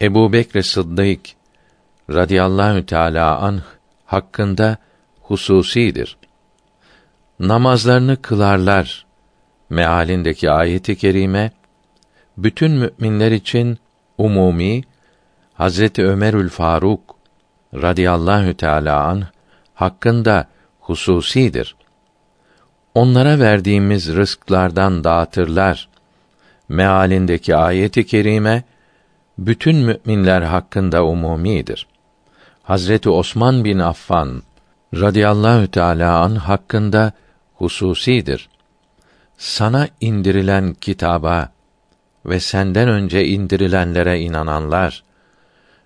Ebu 0.02 0.34
Bekr 0.34 0.62
Sıddık 0.62 1.37
radıyallahu 2.10 2.86
teâlâ 2.86 3.40
anh 3.40 3.62
hakkında 4.06 4.78
hususidir. 5.22 6.18
Namazlarını 7.40 8.22
kılarlar 8.22 9.06
mealindeki 9.70 10.52
ayeti 10.52 10.96
kerime 10.96 11.52
bütün 12.38 12.72
müminler 12.72 13.32
için 13.32 13.78
umumi 14.18 14.84
Hazreti 15.54 16.06
Ömerül 16.06 16.50
Faruk 16.50 17.16
radıyallahu 17.74 18.54
teâlâ 18.54 19.04
anh 19.04 19.26
hakkında 19.74 20.48
hususidir. 20.80 21.76
Onlara 22.96 23.40
verdiğimiz 23.40 24.16
rızklardan 24.16 25.04
dağıtırlar. 25.04 25.90
Mealindeki 26.70 27.56
ayeti 27.56 28.06
kerime 28.06 28.64
bütün 29.38 29.76
müminler 29.76 30.42
hakkında 30.42 31.06
umumidir. 31.06 31.88
Hazreti 32.68 33.10
Osman 33.10 33.64
bin 33.64 33.80
Affan 33.80 34.44
radıyallahu 34.94 35.72
teâlâ 35.72 36.20
an 36.20 36.36
hakkında 36.36 37.12
hususidir. 37.54 38.50
Sana 39.38 39.88
indirilen 40.02 40.74
kitaba 40.74 41.50
ve 42.26 42.40
senden 42.40 42.90
önce 42.90 43.26
indirilenlere 43.26 44.20
inananlar 44.20 45.04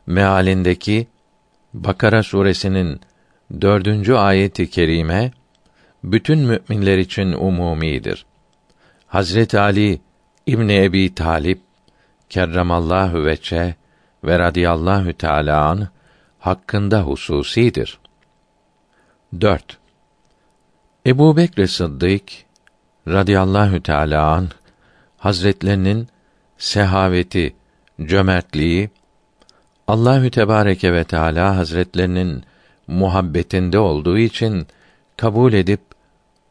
mealindeki 0.07 1.07
Bakara 1.73 2.23
suresinin 2.23 3.01
dördüncü 3.61 4.13
ayeti 4.13 4.69
kerime 4.69 5.31
bütün 6.03 6.39
müminler 6.39 6.97
için 6.97 7.31
umumidir. 7.31 8.25
Hazret 9.07 9.55
Ali 9.55 10.01
İbni 10.45 10.83
Ebi 10.83 11.15
Talip 11.15 11.61
kerremallahu 12.29 13.25
veçe 13.25 13.75
ve 14.23 14.39
radıyallahu 14.39 15.13
teâlâ 15.13 15.65
an 15.65 15.87
hakkında 16.41 17.01
hususidir. 17.01 17.99
4. 19.41 19.77
Ebu 21.05 21.37
Bekr 21.37 21.65
Sıddık 21.65 22.23
radıyallahu 23.07 23.83
teâlâ 23.83 24.31
an 24.31 24.49
Hazretlerinin 25.17 26.07
sehaveti, 26.57 27.55
cömertliği 28.05 28.89
Allahü 29.87 30.31
Tebareke 30.31 30.93
ve 30.93 31.03
Teala 31.03 31.57
Hazretlerinin 31.57 32.43
muhabbetinde 32.87 33.79
olduğu 33.79 34.17
için 34.17 34.67
kabul 35.17 35.53
edip 35.53 35.81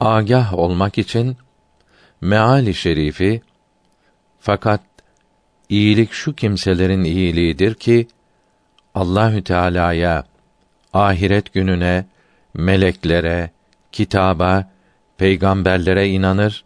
agah 0.00 0.54
olmak 0.54 0.98
için 0.98 1.36
meali 2.20 2.74
şerifi 2.74 3.42
fakat 4.40 4.80
iyilik 5.68 6.12
şu 6.12 6.34
kimselerin 6.34 7.04
iyiliğidir 7.04 7.74
ki 7.74 8.08
Allahü 8.94 9.44
Teala'ya, 9.44 10.24
ahiret 10.92 11.52
gününe, 11.52 12.06
meleklere, 12.54 13.50
kitaba, 13.92 14.70
peygamberlere 15.18 16.08
inanır, 16.08 16.64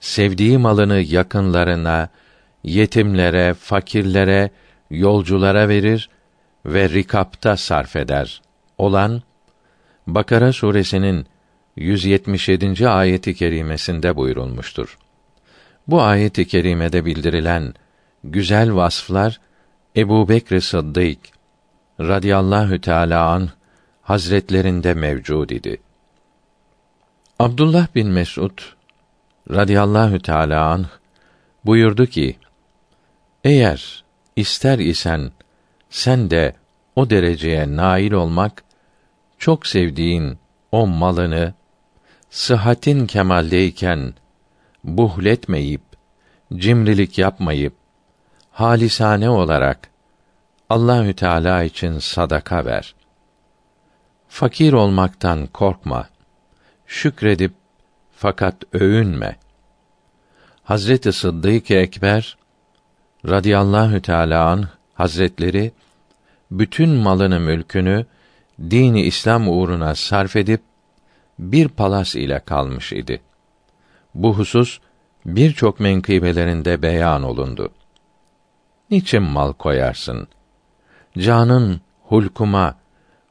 sevdiği 0.00 0.58
malını 0.58 1.00
yakınlarına, 1.00 2.08
yetimlere, 2.64 3.54
fakirlere, 3.54 4.50
yolculara 4.90 5.68
verir 5.68 6.10
ve 6.66 6.88
rikapta 6.88 7.56
sarf 7.56 7.96
eder. 7.96 8.42
Olan 8.78 9.22
Bakara 10.06 10.52
suresinin 10.52 11.26
177. 11.76 12.88
ayeti 12.88 13.34
kerimesinde 13.34 14.16
buyurulmuştur. 14.16 14.98
Bu 15.86 16.02
ayeti 16.02 16.46
kerimede 16.46 17.04
bildirilen 17.04 17.74
güzel 18.24 18.74
vasflar 18.74 19.40
Ebu 19.96 20.28
Bekr 20.28 20.60
Sıddık 20.60 21.39
radıyallahu 22.00 22.80
teâlâ 22.80 23.30
an 23.30 23.48
hazretlerinde 24.02 24.94
mevcud 24.94 25.50
idi. 25.50 25.80
Abdullah 27.38 27.94
bin 27.94 28.08
Mesud 28.08 28.58
radıyallahu 29.50 30.18
teâlâ 30.18 30.64
anh 30.64 30.88
buyurdu 31.64 32.06
ki, 32.06 32.36
eğer 33.44 34.04
ister 34.36 34.78
isen 34.78 35.32
sen 35.90 36.30
de 36.30 36.54
o 36.96 37.10
dereceye 37.10 37.76
nail 37.76 38.12
olmak, 38.12 38.64
çok 39.38 39.66
sevdiğin 39.66 40.38
o 40.72 40.86
malını, 40.86 41.54
sıhhatin 42.30 43.06
kemaldeyken, 43.06 44.14
buhletmeyip, 44.84 45.82
cimrilik 46.54 47.18
yapmayıp, 47.18 47.74
halisane 48.50 49.30
olarak, 49.30 49.89
Allahü 50.70 51.14
Teala 51.14 51.62
için 51.62 51.98
sadaka 51.98 52.64
ver. 52.64 52.94
Fakir 54.28 54.72
olmaktan 54.72 55.46
korkma. 55.46 56.08
Şükredip 56.86 57.52
fakat 58.12 58.54
övünme. 58.72 59.36
Hazreti 60.62 61.12
Sıddık 61.12 61.70
Ekber 61.70 62.36
radıyallahu 63.28 64.02
teala 64.02 64.48
an 64.48 64.68
hazretleri 64.94 65.72
bütün 66.50 66.90
malını 66.90 67.40
mülkünü 67.40 68.06
dini 68.60 69.02
İslam 69.02 69.48
uğruna 69.48 69.94
sarf 69.94 70.36
edip 70.36 70.60
bir 71.38 71.68
palas 71.68 72.14
ile 72.14 72.38
kalmış 72.38 72.92
idi. 72.92 73.20
Bu 74.14 74.38
husus 74.38 74.78
birçok 75.26 75.80
menkıbelerinde 75.80 76.82
beyan 76.82 77.22
olundu. 77.22 77.70
Niçin 78.90 79.22
mal 79.22 79.52
koyarsın? 79.52 80.28
Canın 81.18 81.80
hulkuma, 82.02 82.74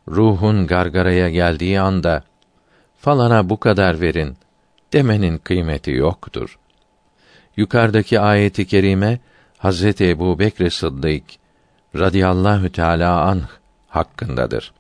ruhun 0.08 0.68
gargaraya 0.68 1.30
geldiği 1.30 1.80
anda 1.80 2.24
falana 2.98 3.50
bu 3.50 3.60
kadar 3.60 4.02
verin 4.02 4.38
demenin 4.94 5.38
kıymeti 5.38 5.92
yoktur. 5.92 6.60
Yukarıdaki 7.58 8.20
ayeti 8.20 8.68
kerime 8.68 9.20
Hazreti 9.58 10.10
Ebu 10.10 10.40
Bekr 10.40 10.70
Sıddık 10.70 11.24
radıyallahu 11.96 12.72
teâlâ 12.72 13.22
anh 13.22 13.48
hakkındadır. 13.88 14.74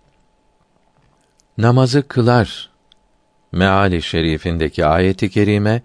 Namazı 1.58 2.08
kılar 2.08 2.70
meali 3.52 4.02
şerifindeki 4.02 4.86
ayeti 4.86 5.30
kerime 5.30 5.82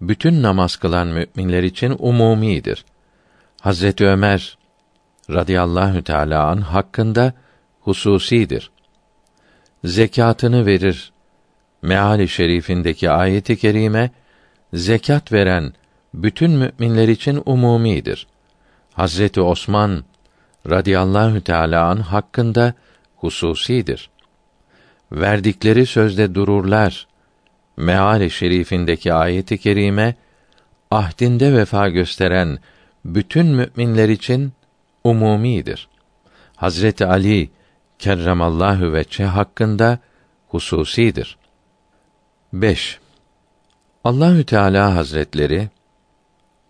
bütün 0.00 0.42
namaz 0.42 0.76
kılan 0.76 1.08
müminler 1.08 1.62
için 1.62 1.96
umumidir. 1.98 2.84
Hazreti 3.60 4.06
Ömer 4.06 4.57
radıyallahu 5.30 6.02
teâlâ 6.02 6.46
an 6.46 6.60
hakkında 6.60 7.32
hususidir. 7.80 8.70
Zekatını 9.84 10.66
verir. 10.66 11.12
Meali 11.82 12.28
şerifindeki 12.28 13.10
ayeti 13.10 13.56
kerime 13.56 14.10
zekat 14.72 15.32
veren 15.32 15.72
bütün 16.14 16.50
müminler 16.50 17.08
için 17.08 17.42
umumidir. 17.46 18.26
Hazreti 18.92 19.40
Osman 19.40 20.04
radıyallahu 20.70 21.40
teâlâ 21.40 21.84
an 21.84 21.96
hakkında 21.96 22.74
hususidir. 23.16 24.10
Verdikleri 25.12 25.86
sözde 25.86 26.34
dururlar. 26.34 27.06
Meali 27.76 28.30
şerifindeki 28.30 29.14
ayeti 29.14 29.58
kerime 29.58 30.14
ahdinde 30.90 31.52
vefa 31.52 31.88
gösteren 31.88 32.58
bütün 33.04 33.46
müminler 33.46 34.08
için 34.08 34.52
umumidir. 35.08 35.88
Hazreti 36.56 37.06
Ali 37.06 37.50
kerremallahu 37.98 38.92
veçhe 38.92 39.24
hakkında 39.24 39.98
hususidir. 40.48 41.38
5. 42.52 42.98
Allahü 44.04 44.44
Teala 44.44 44.94
Hazretleri 44.94 45.68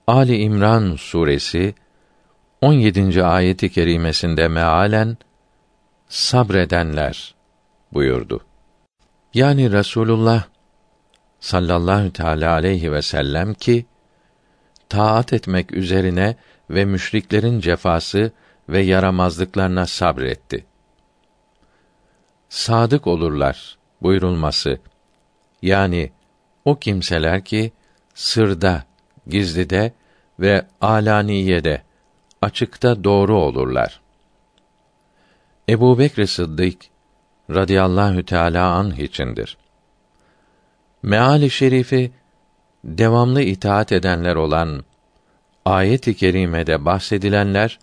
Ali 0.06 0.36
İmran 0.36 0.96
suresi 0.96 1.74
17. 2.60 3.24
ayeti 3.24 3.72
kerimesinde 3.72 4.48
mealen 4.48 5.16
sabredenler 6.08 7.34
buyurdu. 7.92 8.40
Yani 9.34 9.72
Resulullah 9.72 10.44
sallallahu 11.40 12.12
teala 12.12 12.52
aleyhi 12.52 12.92
ve 12.92 13.02
sellem 13.02 13.54
ki 13.54 13.86
taat 14.88 15.32
etmek 15.32 15.72
üzerine 15.72 16.36
ve 16.70 16.84
müşriklerin 16.84 17.60
cefası 17.60 18.32
ve 18.68 18.80
yaramazlıklarına 18.80 19.86
sabretti. 19.86 20.66
Sadık 22.48 23.06
olurlar 23.06 23.78
buyurulması 24.02 24.78
yani 25.62 26.12
o 26.64 26.78
kimseler 26.78 27.44
ki 27.44 27.72
sırda, 28.14 28.84
gizlide 29.26 29.92
ve 30.40 30.66
alaniyede 30.80 31.82
açıkta 32.42 33.04
doğru 33.04 33.38
olurlar. 33.38 34.00
Ebu 35.68 35.98
Bekr 35.98 36.24
Sıddık 36.24 36.78
radıyallahu 37.50 38.24
teâlâ 38.24 38.72
anh 38.72 38.98
içindir. 38.98 39.56
Meali 41.02 41.50
şerifi 41.50 42.12
devamlı 42.84 43.42
itaat 43.42 43.92
edenler 43.92 44.34
olan 44.34 44.84
ayet-i 45.68 46.16
kerimede 46.16 46.84
bahsedilenler 46.84 47.78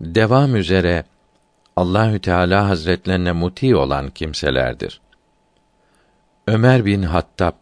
devam 0.00 0.56
üzere 0.56 1.04
Allahü 1.76 2.20
Teala 2.20 2.68
Hazretlerine 2.68 3.32
muti 3.32 3.76
olan 3.76 4.10
kimselerdir. 4.10 5.00
Ömer 6.46 6.84
bin 6.84 7.02
Hattab 7.02 7.52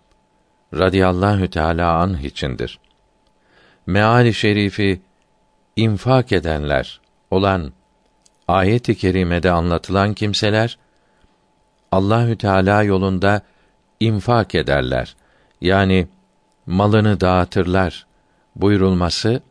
radıyallahu 0.75 1.51
teala 1.51 1.93
anh 1.93 2.21
içindir. 2.25 2.79
Meali 3.87 4.35
şerifi 4.35 5.01
infak 5.77 6.33
edenler 6.33 7.01
olan 7.31 7.73
ayet-i 8.49 8.95
kerimede 8.95 9.51
anlatılan 9.51 10.15
kimseler 10.15 10.79
Allahü 11.93 12.39
Teala 12.39 12.83
yolunda 12.83 13.41
infak 14.01 14.55
ederler. 14.55 15.17
Yani 15.61 16.09
malını 16.67 17.21
dağıtırlar 17.21 18.07
buyurulması 18.57 19.43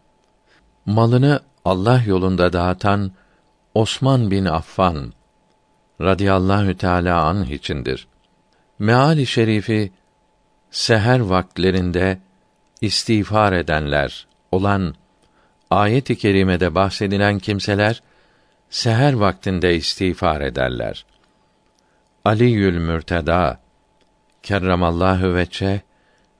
malını 0.85 1.39
Allah 1.65 2.03
yolunda 2.05 2.53
dağıtan 2.53 3.11
Osman 3.73 4.31
bin 4.31 4.45
Affan 4.45 5.13
radıyallahu 6.01 6.77
teala 6.77 7.23
anh 7.23 7.49
içindir. 7.49 8.07
Meali 8.79 9.25
şerifi 9.25 9.91
seher 10.71 11.19
vaktlerinde 11.19 12.19
istiğfar 12.81 13.53
edenler 13.53 14.27
olan 14.51 14.95
ayet-i 15.69 16.17
kerimede 16.17 16.75
bahsedilen 16.75 17.39
kimseler 17.39 18.03
seher 18.69 19.13
vaktinde 19.13 19.75
istiğfar 19.75 20.41
ederler. 20.41 21.05
Ali 22.25 22.51
Yül 22.51 22.77
Mürteda 22.77 23.59
kerramallahu 24.43 25.35
veçe 25.35 25.81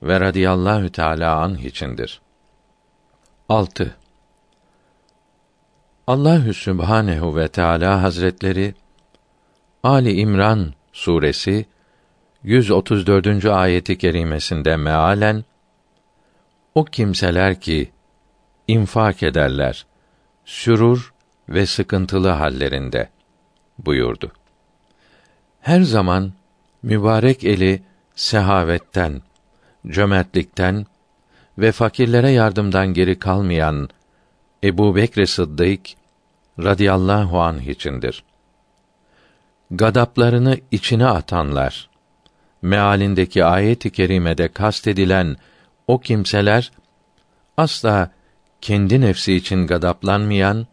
ve 0.02 0.20
radıyallahu 0.20 0.92
teala 0.92 1.40
anh 1.40 1.58
içindir. 1.58 2.23
6. 3.48 3.96
Allahü 6.06 6.54
Sübhanehu 6.54 7.36
ve 7.36 7.48
Teala 7.48 8.02
Hazretleri 8.02 8.74
Ali 9.82 10.12
İmran 10.12 10.74
suresi 10.92 11.66
134. 12.42 13.44
ayeti 13.44 13.98
kerimesinde 13.98 14.76
mealen 14.76 15.44
o 16.74 16.84
kimseler 16.84 17.60
ki 17.60 17.90
infak 18.68 19.22
ederler 19.22 19.86
sürur 20.44 21.14
ve 21.48 21.66
sıkıntılı 21.66 22.28
hallerinde 22.28 23.08
buyurdu. 23.78 24.32
Her 25.60 25.82
zaman 25.82 26.32
mübarek 26.82 27.44
eli 27.44 27.82
sehavetten, 28.14 29.22
cömertlikten 29.86 30.86
ve 31.58 31.72
fakirlere 31.72 32.30
yardımdan 32.30 32.94
geri 32.94 33.18
kalmayan 33.18 33.88
Ebu 34.64 34.96
Bekr 34.96 35.24
Sıddık 35.26 35.80
radıyallahu 36.58 37.40
anh 37.40 37.62
içindir. 37.62 38.24
Gadaplarını 39.70 40.58
içine 40.70 41.06
atanlar, 41.06 41.90
mealindeki 42.62 43.44
ayet-i 43.44 43.92
kerimede 43.92 44.48
kastedilen 44.48 45.36
o 45.86 46.00
kimseler, 46.00 46.72
asla 47.56 48.10
kendi 48.60 49.00
nefsi 49.00 49.34
için 49.34 49.66
gadaplanmayan, 49.66 50.66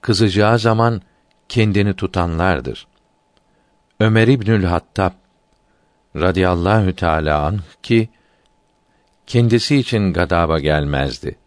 kızacağı 0.00 0.58
zaman 0.58 1.02
kendini 1.48 1.94
tutanlardır. 1.94 2.86
Ömer 4.00 4.28
İbnül 4.28 4.64
Hattab 4.64 5.12
radıyallahu 6.16 6.96
teâlâ 6.96 7.46
anh 7.46 7.60
ki 7.82 8.08
kendisi 9.32 9.76
için 9.76 10.12
gadaba 10.12 10.58
gelmezdi. 10.58 11.38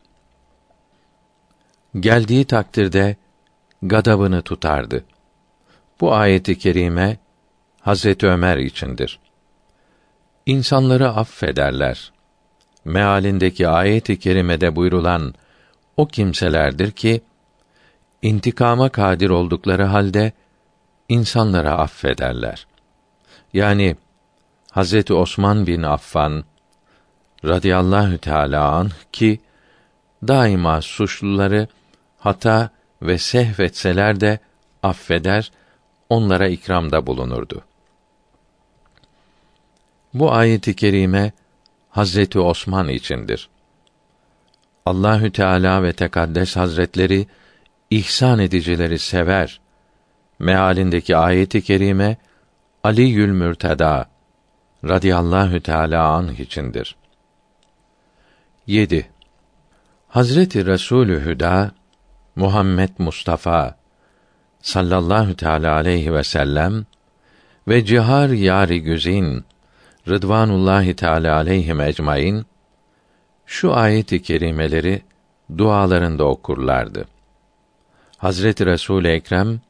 Geldiği 2.00 2.46
takdirde 2.46 3.16
gadabını 3.82 4.42
tutardı. 4.42 5.06
Bu 6.02 6.16
ayeti 6.16 6.58
kerime 6.58 7.18
Hazreti 7.82 8.28
Ömer 8.28 8.58
içindir. 8.58 9.20
İnsanları 10.46 11.10
affederler. 11.10 12.12
Mealindeki 12.86 13.68
ayeti 13.68 14.20
kerimede 14.20 14.76
buyrulan 14.76 15.34
o 15.98 16.08
kimselerdir 16.08 16.92
ki 16.92 17.22
intikama 18.22 18.90
kadir 18.90 19.30
oldukları 19.30 19.84
halde 19.84 20.32
insanlara 21.10 21.78
affederler. 21.78 22.68
Yani 23.54 23.96
Hazreti 24.72 25.14
Osman 25.14 25.68
bin 25.68 25.84
Affan 25.84 26.46
radıyallahu 27.46 28.18
teala 28.18 28.72
an 28.72 28.90
ki 29.12 29.40
daima 30.28 30.82
suçluları 30.82 31.68
hata 32.20 32.70
ve 33.02 33.18
sehvetseler 33.18 34.20
de 34.20 34.40
affeder, 34.84 35.52
onlara 36.10 36.48
ikramda 36.48 37.08
bulunurdu. 37.08 37.62
Bu 40.14 40.32
ayeti 40.32 40.76
kerime 40.76 41.32
Hazreti 41.90 42.40
Osman 42.40 42.88
içindir. 42.88 43.50
Allahü 44.86 45.32
Teala 45.32 45.84
ve 45.84 45.94
Tekaddes 45.94 46.56
Hazretleri 46.56 47.28
ihsan 47.90 48.40
edicileri 48.40 49.00
sever. 49.00 49.60
Mealindeki 50.40 51.18
ayeti 51.18 51.62
kerime 51.62 52.18
Ali 52.84 53.02
Yül 53.02 53.32
Mürteda 53.32 54.10
radıyallahu 54.84 55.60
teala 55.60 56.08
anh 56.08 56.40
içindir. 56.40 56.96
7. 58.68 59.06
Hazreti 60.08 60.66
Resulü 60.66 61.26
Hüda 61.26 61.72
Muhammed 62.36 62.90
Mustafa 62.98 63.78
sallallahu 64.62 65.36
teala 65.36 65.76
aleyhi 65.76 66.14
ve 66.14 66.24
sellem 66.24 66.86
ve 67.68 67.86
cihar 67.86 68.30
yari 68.30 68.82
güzin 68.82 69.46
Rıdvanullahi 70.08 70.96
Teala 70.96 71.36
aleyhim 71.36 71.82
ecmaîn 71.82 72.46
şu 73.46 73.76
ayeti 73.76 74.22
kerimeleri 74.22 75.02
dualarında 75.58 76.24
okurlardı. 76.24 77.06
Hazreti 78.18 78.66
Resul 78.66 79.06
Ekrem 79.06 79.62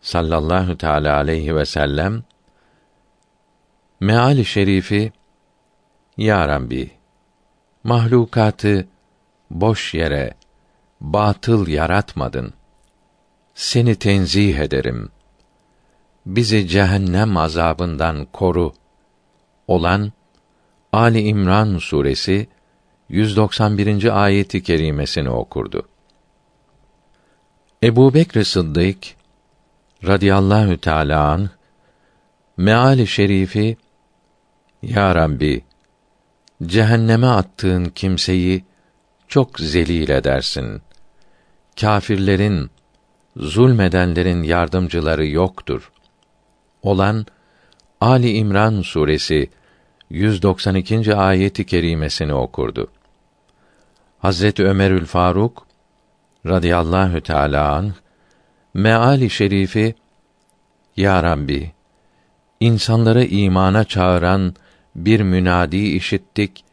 sallallahu 0.00 0.78
teala 0.78 1.16
aleyhi 1.16 1.56
ve 1.56 1.64
sellem 1.64 2.22
meali 4.00 4.44
şerifi 4.44 5.12
Ya 6.16 6.48
Rabbi 6.48 6.99
mahlukatı 7.84 8.88
boş 9.50 9.94
yere 9.94 10.34
batıl 11.00 11.68
yaratmadın. 11.68 12.52
Seni 13.54 13.94
tenzih 13.94 14.58
ederim. 14.58 15.08
Bizi 16.26 16.68
cehennem 16.68 17.36
azabından 17.36 18.26
koru 18.32 18.72
olan 19.68 20.12
Ali 20.92 21.20
İmran 21.20 21.78
suresi 21.78 22.48
191. 23.08 24.24
ayeti 24.24 24.62
kerimesini 24.62 25.30
okurdu. 25.30 25.88
Ebu 27.82 28.14
Bekr 28.14 28.42
Sıddık 28.42 28.98
radıyallahu 30.06 30.76
teâlâ 30.76 31.30
an, 31.30 31.50
meali 32.56 33.06
şerifi 33.06 33.76
Ya 34.82 35.14
Rabbi 35.14 35.64
cehenneme 36.66 37.26
attığın 37.26 37.84
kimseyi 37.84 38.64
çok 39.28 39.60
zelil 39.60 40.08
edersin. 40.08 40.82
Kâfirlerin, 41.80 42.70
zulmedenlerin 43.36 44.42
yardımcıları 44.42 45.26
yoktur. 45.26 45.92
Olan 46.82 47.26
Ali 48.00 48.32
İmran 48.32 48.82
suresi 48.82 49.50
192. 50.10 51.14
ayeti 51.14 51.66
kerimesini 51.66 52.34
okurdu. 52.34 52.90
Hazreti 54.18 54.64
Ömerül 54.64 55.06
Faruk 55.06 55.66
radıyallahu 56.46 57.20
teala 57.20 57.74
an 57.74 57.94
meali 58.74 59.30
şerifi 59.30 59.94
Ya 60.96 61.22
Rabbi 61.22 61.72
insanları 62.60 63.24
imana 63.24 63.84
çağıran 63.84 64.54
bir 64.96 65.20
münadi 65.20 65.88
işittik, 65.88 66.64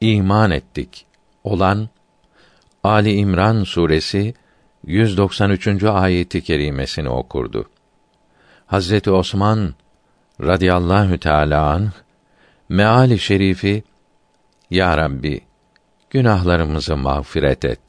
iman 0.00 0.50
ettik 0.50 1.06
olan 1.44 1.88
Ali 2.84 3.12
İmran 3.12 3.64
suresi 3.64 4.34
193. 4.86 5.84
ayeti 5.84 6.42
kerimesini 6.42 7.08
okurdu. 7.08 7.70
Hazreti 8.66 9.10
Osman 9.10 9.74
radıyallahu 10.40 11.18
teala 11.18 11.70
anh 11.70 11.90
meali 12.68 13.18
şerifi 13.18 13.84
Ya 14.70 14.96
Rabbi 14.96 15.40
günahlarımızı 16.10 16.96
mağfiret 16.96 17.64
et. 17.64 17.80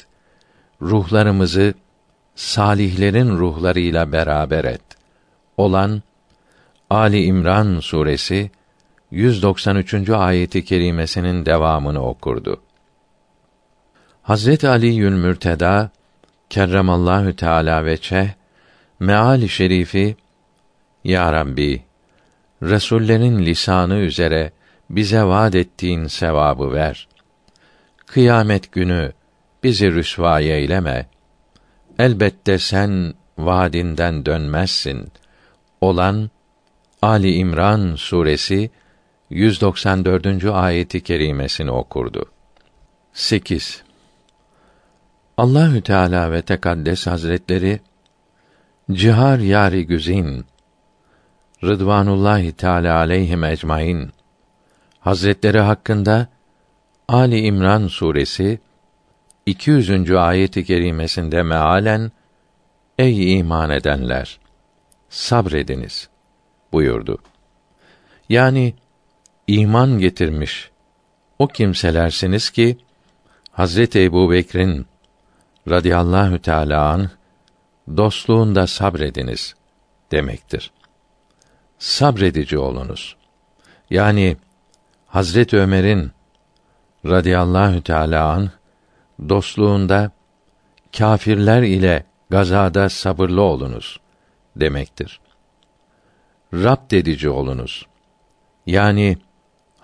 Ruhlarımızı 0.81 1.73
salihlerin 2.35 3.29
ruhlarıyla 3.29 4.11
beraber 4.11 4.65
et. 4.65 4.81
Olan 5.57 6.01
Ali 6.89 7.23
İmran 7.23 7.79
suresi 7.79 8.51
193. 9.11 10.09
ayeti 10.09 10.65
kerimesinin 10.65 11.45
devamını 11.45 12.03
okurdu. 12.03 12.61
Hazret 14.21 14.63
Ali 14.63 14.87
Yül 14.87 15.11
Mürteda 15.11 15.89
kerremallahu 16.49 17.35
teala 17.35 17.85
ve 17.85 17.97
çeh 17.97 18.27
meali 18.99 19.49
şerifi 19.49 20.15
Ya 21.03 21.33
Rabbi 21.33 21.83
Resullerin 22.63 23.45
lisanı 23.45 23.95
üzere 23.95 24.51
bize 24.89 25.23
vaad 25.23 25.53
ettiğin 25.53 26.07
sevabı 26.07 26.73
ver. 26.73 27.07
Kıyamet 28.05 28.71
günü 28.71 29.11
bizi 29.63 29.93
rüsva 29.93 30.39
eyleme. 30.39 31.05
Elbette 31.99 32.57
sen 32.57 33.13
vaadinden 33.37 34.25
dönmezsin. 34.25 35.11
Olan 35.81 36.29
Ali 37.01 37.33
İmran 37.33 37.95
suresi 37.95 38.69
194. 39.29 40.45
ayeti 40.45 41.03
kerimesini 41.03 41.71
okurdu. 41.71 42.25
8. 43.13 43.83
Allahü 45.37 45.81
Teala 45.81 46.31
ve 46.31 46.41
Tekaddes 46.41 47.07
Hazretleri 47.07 47.79
Cihar 48.91 49.39
yari 49.39 49.85
güzin 49.85 50.45
Rıdvanullahi 51.63 52.51
Teala 52.51 52.95
aleyhim 52.95 53.43
ecmaîn 53.43 54.09
Hazretleri 54.99 55.59
hakkında 55.59 56.27
Ali 57.07 57.39
İmran 57.39 57.87
suresi 57.87 58.59
200. 59.45 60.11
ayeti 60.11 60.65
kerimesinde 60.65 61.43
mealen 61.43 62.11
Ey 62.97 63.39
iman 63.39 63.69
edenler 63.69 64.39
sabrediniz 65.09 66.09
buyurdu. 66.71 67.17
Yani 68.29 68.73
iman 69.47 69.99
getirmiş 69.99 70.71
o 71.39 71.47
kimselersiniz 71.47 72.49
ki 72.49 72.77
Hazreti 73.51 74.03
Ebu 74.03 74.31
Bekir'in 74.31 74.85
radıyallahu 75.69 76.39
teâlâ 76.41 76.89
an 76.89 77.09
dostluğunda 77.97 78.67
sabrediniz 78.67 79.55
demektir. 80.11 80.71
Sabredici 81.79 82.57
olunuz. 82.57 83.15
Yani 83.89 84.37
Hazret 85.07 85.53
Ömer'in 85.53 86.11
radıyallahu 87.05 87.83
teâlâ 87.83 88.31
an 88.31 88.51
dostluğunda 89.29 90.11
kâfirler 90.97 91.61
ile 91.61 92.03
gazada 92.29 92.89
sabırlı 92.89 93.41
olunuz 93.41 93.99
demektir. 94.55 95.19
Rab 96.53 96.91
edici 96.91 97.29
olunuz. 97.29 97.85
Yani 98.65 99.17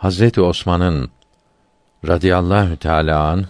Hazreti 0.03 0.41
Osman'ın 0.41 1.09
radıyallahu 2.07 2.77
teâlâ 2.77 3.29
an 3.29 3.45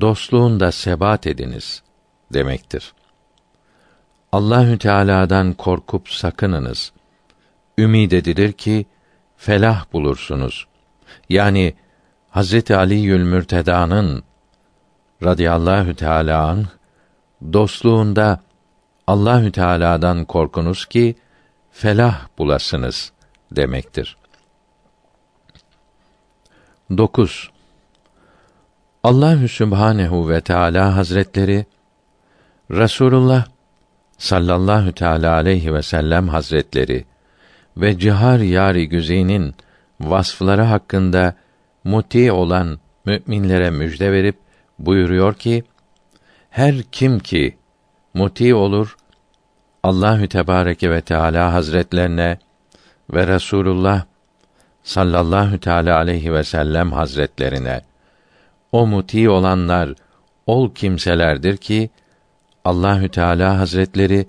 dostluğunda 0.00 0.72
sebat 0.72 1.26
ediniz 1.26 1.82
demektir. 2.32 2.92
Allahü 4.32 4.78
Teala'dan 4.78 5.52
korkup 5.52 6.08
sakınınız. 6.08 6.92
Ümid 7.78 8.12
edilir 8.12 8.52
ki 8.52 8.86
felah 9.36 9.92
bulursunuz. 9.92 10.66
Yani 11.28 11.74
Hazreti 12.30 12.76
Ali 12.76 12.94
Yül 12.94 13.22
Mürteda'nın 13.22 14.22
radıyallahu 15.22 15.94
teâlâ 15.94 16.48
an 16.48 16.66
dostluğunda 17.52 18.40
Allahü 19.06 19.52
Teala'dan 19.52 20.24
korkunuz 20.24 20.86
ki 20.86 21.16
felah 21.70 22.26
bulasınız 22.38 23.12
demektir. 23.52 24.16
9. 26.90 27.50
Allahü 29.02 29.48
Sübhanehu 29.48 30.28
ve 30.28 30.40
Teala 30.40 30.96
Hazretleri 30.96 31.66
Rasulullah 32.70 33.46
sallallahu 34.18 34.92
teala 34.92 35.32
aleyhi 35.34 35.74
ve 35.74 35.82
sellem 35.82 36.28
Hazretleri 36.28 37.04
ve 37.76 37.98
cihar 37.98 38.38
yari 38.38 38.88
güzinin 38.88 39.54
vasfları 40.00 40.62
hakkında 40.62 41.34
muti 41.84 42.32
olan 42.32 42.78
müminlere 43.04 43.70
müjde 43.70 44.12
verip 44.12 44.36
buyuruyor 44.78 45.34
ki 45.34 45.64
her 46.50 46.82
kim 46.82 47.18
ki 47.18 47.56
muti 48.14 48.54
olur 48.54 48.96
Allahü 49.82 50.28
Tebareke 50.28 50.90
ve 50.90 51.00
Teala 51.00 51.52
Hazretlerine 51.52 52.38
ve 53.10 53.26
Resulullah 53.26 54.04
sallallahu 54.84 55.58
teala 55.58 55.96
aleyhi 55.96 56.34
ve 56.34 56.44
sellem 56.44 56.92
Hazretlerine 56.92 57.80
o 58.72 58.86
muti 58.86 59.30
olanlar 59.30 59.94
ol 60.46 60.74
kimselerdir 60.74 61.56
ki 61.56 61.90
Allahü 62.64 63.08
Teala 63.08 63.58
Hazretleri 63.58 64.26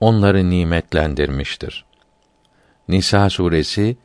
onları 0.00 0.50
nimetlendirmiştir. 0.50 1.84
Nisa 2.88 3.30
suresi 3.30 3.96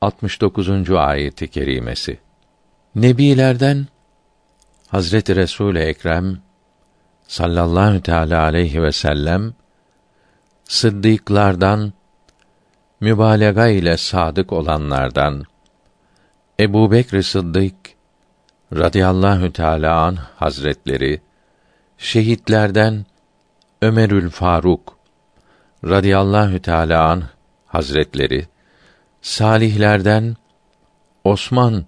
69. 0.00 0.90
ayeti 0.90 1.48
kerimesi. 1.48 2.18
Nebilerden 2.94 3.86
Hazreti 4.88 5.36
Resul 5.36 5.76
Ekrem 5.76 6.38
sallallahu 7.26 8.02
teala 8.02 8.42
aleyhi 8.42 8.82
ve 8.82 8.92
sellem 8.92 9.54
sıddıklardan 10.64 11.92
mübalağa 13.00 13.68
ile 13.68 13.96
sadık 13.96 14.52
olanlardan 14.52 15.44
Ebu 16.60 16.90
Bekr 16.92 17.22
Sıddık 17.22 17.74
radıyallahu 18.72 19.52
teâlâ 19.52 20.04
an 20.04 20.16
hazretleri 20.36 21.20
şehitlerden 21.98 23.06
Ömerül 23.82 24.30
Faruk 24.30 24.96
radıyallahu 25.84 26.62
teâlâ 26.62 27.10
an 27.10 27.22
hazretleri 27.66 28.46
salihlerden 29.22 30.36
Osman 31.24 31.84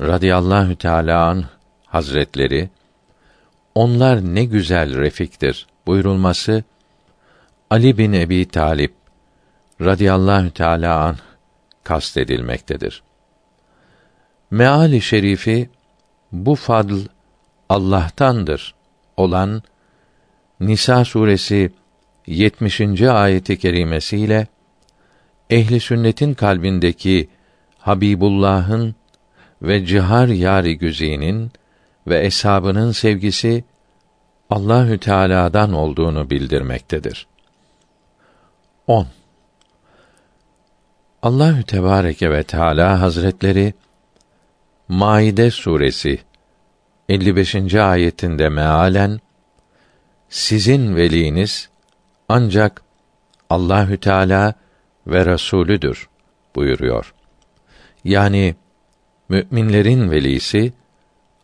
radıyallahu 0.00 0.76
teâlâ 0.76 1.26
an 1.26 1.44
hazretleri 1.86 2.70
onlar 3.74 4.34
ne 4.34 4.44
güzel 4.44 4.96
refiktir 4.96 5.66
buyurulması 5.86 6.64
Ali 7.70 7.98
bin 7.98 8.12
Ebi 8.12 8.48
Talip 8.48 8.99
radıyallahu 9.80 10.50
teâlâ 10.50 11.04
an 11.04 11.16
kastedilmektedir. 11.84 13.02
Meali 14.50 15.00
şerifi 15.00 15.70
bu 16.32 16.54
fadl 16.54 16.98
Allah'tandır 17.68 18.74
olan 19.16 19.62
Nisa 20.60 21.04
suresi 21.04 21.72
70. 22.26 22.80
ayeti 23.02 23.58
kerimesiyle 23.58 24.46
ehli 25.50 25.80
sünnetin 25.80 26.34
kalbindeki 26.34 27.28
Habibullah'ın 27.78 28.94
ve 29.62 29.86
cihar 29.86 30.28
yari 30.28 30.78
güzinin 30.78 31.52
ve 32.06 32.26
eshabının 32.26 32.92
sevgisi 32.92 33.64
Allahü 34.50 34.98
Teala'dan 34.98 35.72
olduğunu 35.72 36.30
bildirmektedir. 36.30 37.26
10. 38.86 39.06
Allahü 41.22 41.62
Tebareke 41.62 42.30
ve 42.30 42.42
Teala 42.42 43.00
Hazretleri 43.00 43.74
Maide 44.88 45.50
suresi 45.50 46.18
55. 47.08 47.74
ayetinde 47.74 48.48
mealen 48.48 49.20
sizin 50.28 50.96
veliniz 50.96 51.68
ancak 52.28 52.82
Allahü 53.50 53.96
Teala 53.96 54.54
ve 55.06 55.26
Resulüdür 55.26 56.08
buyuruyor. 56.56 57.14
Yani 58.04 58.54
müminlerin 59.28 60.10
velisi 60.10 60.72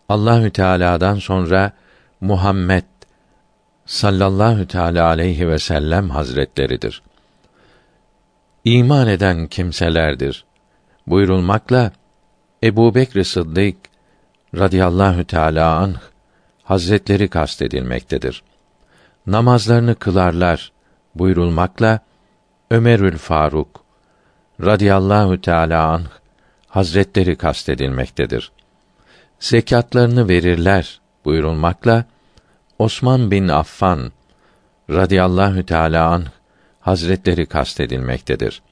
Allahü 0.08 0.50
Teala'dan 0.50 1.16
sonra 1.16 1.72
Muhammed 2.20 2.84
sallallahu 3.86 4.66
teala 4.66 5.06
aleyhi 5.06 5.48
ve 5.48 5.58
sellem 5.58 6.10
hazretleridir. 6.10 7.02
İman 8.66 9.08
eden 9.08 9.46
kimselerdir 9.46 10.44
buyurulmakla 11.06 11.92
Ebu 12.64 12.94
Bekr 12.94 13.22
Sıddık 13.22 13.76
radıyallahu 14.54 15.24
teâlâ 15.24 15.76
anh 15.76 15.98
hazretleri 16.62 17.28
kastedilmektedir. 17.28 18.42
Namazlarını 19.26 19.94
kılarlar 19.94 20.72
buyurulmakla 21.14 22.00
Ömerül 22.70 23.18
Faruk 23.18 23.84
radıyallahu 24.60 25.40
teâlâ 25.40 25.86
anh 25.86 26.06
hazretleri 26.68 27.36
kastedilmektedir. 27.36 28.52
Zekatlarını 29.38 30.28
verirler 30.28 31.00
buyurulmakla 31.24 32.04
Osman 32.78 33.30
bin 33.30 33.48
Affan 33.48 34.12
radıyallahu 34.90 35.66
teâlâ 35.66 36.08
anh 36.08 36.35
hazretleri 36.86 37.46
kastedilmektedir. 37.46 38.62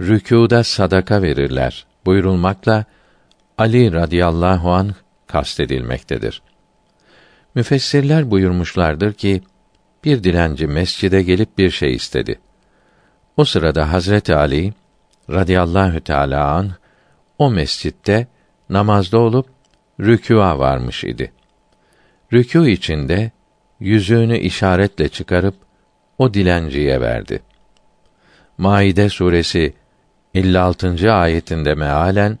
Rükûda 0.00 0.64
sadaka 0.64 1.22
verirler 1.22 1.86
buyurulmakla 2.06 2.84
Ali 3.58 3.92
radıyallahu 3.92 4.72
an 4.72 4.94
kastedilmektedir. 5.26 6.42
Müfessirler 7.54 8.30
buyurmuşlardır 8.30 9.12
ki 9.12 9.42
bir 10.04 10.24
dilenci 10.24 10.66
mescide 10.66 11.22
gelip 11.22 11.58
bir 11.58 11.70
şey 11.70 11.92
istedi. 11.92 12.38
O 13.36 13.44
sırada 13.44 13.92
Hazreti 13.92 14.34
Ali 14.34 14.72
radıyallahu 15.30 16.00
teala 16.00 16.52
an 16.52 16.70
o 17.38 17.50
mescitte 17.50 18.26
namazda 18.70 19.18
olup 19.18 19.46
rükûa 20.00 20.58
varmış 20.58 21.04
idi. 21.04 21.32
Rükû 22.32 22.70
içinde 22.70 23.30
yüzüğünü 23.80 24.38
işaretle 24.38 25.08
çıkarıp 25.08 25.67
o 26.18 26.34
dilenciye 26.34 27.00
verdi. 27.00 27.42
Maide 28.58 29.08
suresi 29.08 29.74
56. 30.34 31.12
ayetinde 31.12 31.74
mealen 31.74 32.38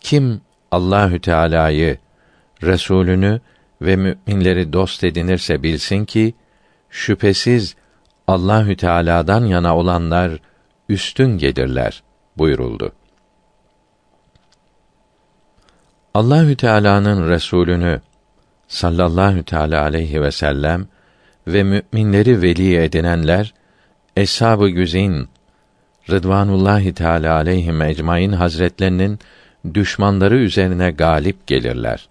kim 0.00 0.40
Allahü 0.70 1.20
Teala'yı, 1.20 1.98
Resulünü 2.62 3.40
ve 3.82 3.96
müminleri 3.96 4.72
dost 4.72 5.04
edinirse 5.04 5.62
bilsin 5.62 6.04
ki 6.04 6.34
şüphesiz 6.90 7.76
Allahü 8.26 8.76
Teala'dan 8.76 9.44
yana 9.44 9.76
olanlar 9.76 10.40
üstün 10.88 11.38
gelirler 11.38 12.02
buyuruldu. 12.36 12.92
Allahü 16.14 16.56
Teala'nın 16.56 17.28
Resulünü 17.28 18.00
sallallahu 18.68 19.42
teala 19.42 19.82
aleyhi 19.82 20.22
ve 20.22 20.30
sellem 20.30 20.88
ve 21.52 21.62
müminleri 21.62 22.42
veli 22.42 22.76
edinenler 22.76 23.54
eshab-ı 24.16 24.68
güzin 24.68 25.28
Rıdvanullahi 26.10 26.94
Teala 26.94 27.34
aleyhim 27.34 27.82
ecmaîn 27.82 28.32
hazretlerinin 28.32 29.18
düşmanları 29.74 30.36
üzerine 30.36 30.90
galip 30.90 31.46
gelirler. 31.46 32.08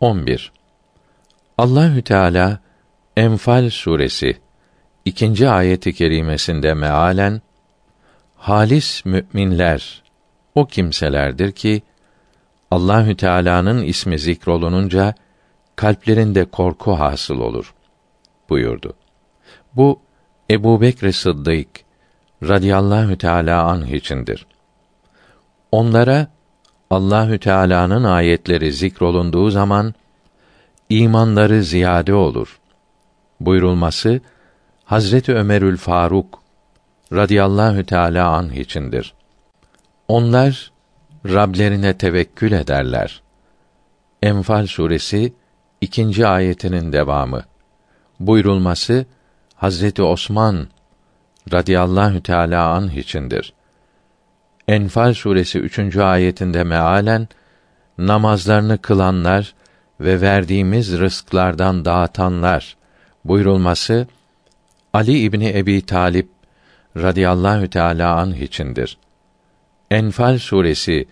11. 0.00 0.52
Allahü 1.58 2.02
Teala 2.02 2.58
Enfal 3.16 3.70
suresi 3.70 4.36
ikinci 5.04 5.48
ayeti 5.48 5.92
kerimesinde 5.92 6.74
mealen 6.74 7.42
halis 8.36 9.04
müminler 9.04 10.02
o 10.54 10.66
kimselerdir 10.66 11.52
ki 11.52 11.82
Allahü 12.70 13.16
Teala'nın 13.16 13.82
ismi 13.82 14.18
zikrolununca 14.18 15.14
kalplerinde 15.76 16.44
korku 16.44 16.92
hasıl 16.92 17.38
olur 17.40 17.74
buyurdu. 18.50 18.94
Bu 19.76 20.00
Ebu 20.50 20.80
Bekr 20.80 21.10
Sıddık 21.10 21.68
radıyallahu 22.42 23.18
teala 23.18 23.64
anh 23.64 23.88
içindir. 23.88 24.46
Onlara 25.72 26.26
Allahü 26.90 27.38
Teala'nın 27.38 28.04
ayetleri 28.04 28.72
zikrolunduğu 28.72 29.50
zaman 29.50 29.94
imanları 30.88 31.62
ziyade 31.62 32.14
olur. 32.14 32.60
Buyurulması 33.40 34.20
Hazreti 34.84 35.34
Ömerül 35.34 35.76
Faruk 35.76 36.42
radıyallahu 37.12 37.86
teala 37.86 38.28
anh 38.28 38.52
içindir. 38.52 39.14
Onlar 40.08 40.72
Rablerine 41.26 41.98
tevekkül 41.98 42.52
ederler. 42.52 43.22
Enfal 44.22 44.66
suresi 44.66 45.32
ikinci 45.80 46.26
ayetinin 46.26 46.92
devamı. 46.92 47.44
Buyurulması 48.20 49.06
Hazreti 49.54 50.02
Osman 50.02 50.68
radıyallahu 51.52 52.22
teala 52.22 52.68
anh 52.68 52.96
içindir. 52.96 53.52
Enfal 54.68 55.14
suresi 55.14 55.58
3. 55.58 55.96
ayetinde 55.96 56.64
mealen 56.64 57.28
namazlarını 57.98 58.78
kılanlar 58.78 59.54
ve 60.00 60.20
verdiğimiz 60.20 60.98
rızklardan 60.98 61.84
dağıtanlar 61.84 62.76
buyurulması 63.24 64.06
Ali 64.92 65.18
İbni 65.18 65.58
Ebi 65.58 65.86
Talip 65.86 66.28
radıyallahu 66.96 67.70
teala 67.70 68.16
anh 68.16 68.36
içindir. 68.36 68.98
Enfal 69.90 70.38
suresi 70.38 71.08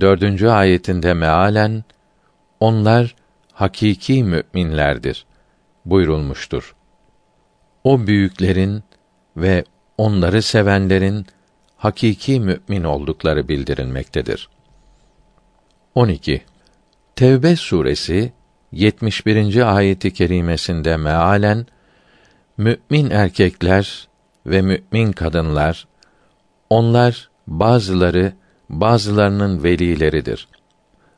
dördüncü 0.00 0.48
ayetinde 0.48 1.14
mealen 1.14 1.84
onlar 2.60 3.14
hakiki 3.52 4.24
müminlerdir 4.24 5.27
buyurulmuştur. 5.90 6.74
O 7.84 8.06
büyüklerin 8.06 8.82
ve 9.36 9.64
onları 9.98 10.42
sevenlerin 10.42 11.26
hakiki 11.76 12.40
mümin 12.40 12.84
oldukları 12.84 13.48
bildirilmektedir. 13.48 14.48
12. 15.94 16.42
Tevbe 17.16 17.56
suresi 17.56 18.32
71. 18.72 19.76
ayeti 19.76 20.12
kerimesinde 20.12 20.96
mealen 20.96 21.66
mümin 22.56 23.10
erkekler 23.10 24.08
ve 24.46 24.62
mümin 24.62 25.12
kadınlar 25.12 25.88
onlar 26.70 27.30
bazıları 27.46 28.32
bazılarının 28.68 29.64
velileridir. 29.64 30.48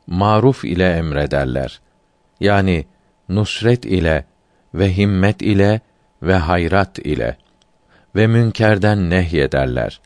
Maruf 0.06 0.64
ile 0.64 0.90
emrederler. 0.92 1.80
Yani 2.40 2.86
nusret 3.28 3.84
ile 3.84 4.24
ve 4.74 4.96
himmet 4.96 5.42
ile 5.42 5.80
ve 6.22 6.34
hayrat 6.34 6.98
ile 6.98 7.36
ve 8.16 8.26
münkerden 8.26 9.10
nehyederler. 9.10 10.00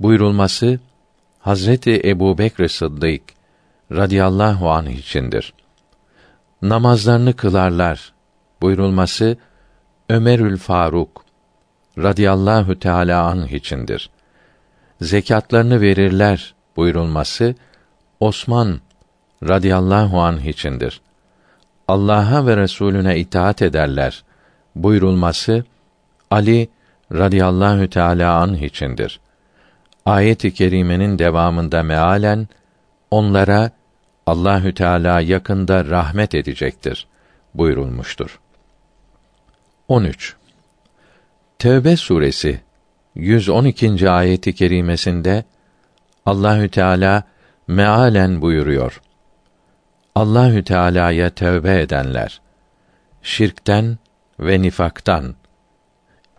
Buyurulması 0.00 0.80
Hazreti 1.38 2.02
Ebu 2.04 2.38
Bekr 2.38 2.68
Sıddık 2.68 3.22
radıyallahu 3.92 4.70
anh 4.70 4.90
içindir. 4.90 5.54
Namazlarını 6.62 7.36
kılarlar 7.36 8.12
buyurulması 8.62 9.36
Ömerül 10.08 10.56
Faruk 10.56 11.24
radıyallahu 11.98 12.78
teala 12.78 13.24
anh 13.24 13.52
içindir. 13.52 14.10
Zekatlarını 15.00 15.80
verirler 15.80 16.54
buyurulması 16.76 17.54
Osman 18.20 18.80
radıyallahu 19.42 20.20
anh 20.20 20.44
içindir. 20.44 21.00
Allah'a 21.88 22.46
ve 22.46 22.56
Resulüne 22.56 23.18
itaat 23.18 23.62
ederler 23.62 24.24
buyurulması 24.74 25.64
Ali 26.30 26.68
radıyallahu 27.12 27.90
teala 27.90 28.36
anh 28.36 28.62
içindir. 28.62 29.20
Ayet-i 30.06 30.54
kerimenin 30.54 31.18
devamında 31.18 31.82
mealen 31.82 32.48
onlara 33.10 33.70
Allahü 34.26 34.74
Teala 34.74 35.20
yakında 35.20 35.84
rahmet 35.84 36.34
edecektir 36.34 37.06
buyurulmuştur. 37.54 38.40
13. 39.88 40.36
Tevbe 41.58 41.96
suresi 41.96 42.60
112. 43.14 44.10
ayeti 44.10 44.54
kerimesinde 44.54 45.44
Allahü 46.26 46.68
Teala 46.68 47.22
mealen 47.68 48.42
buyuruyor. 48.42 49.00
Allahü 50.16 50.64
Teala'ya 50.64 51.30
tövbe 51.30 51.80
edenler 51.80 52.40
şirkten 53.22 53.98
ve 54.40 54.62
nifaktan 54.62 55.34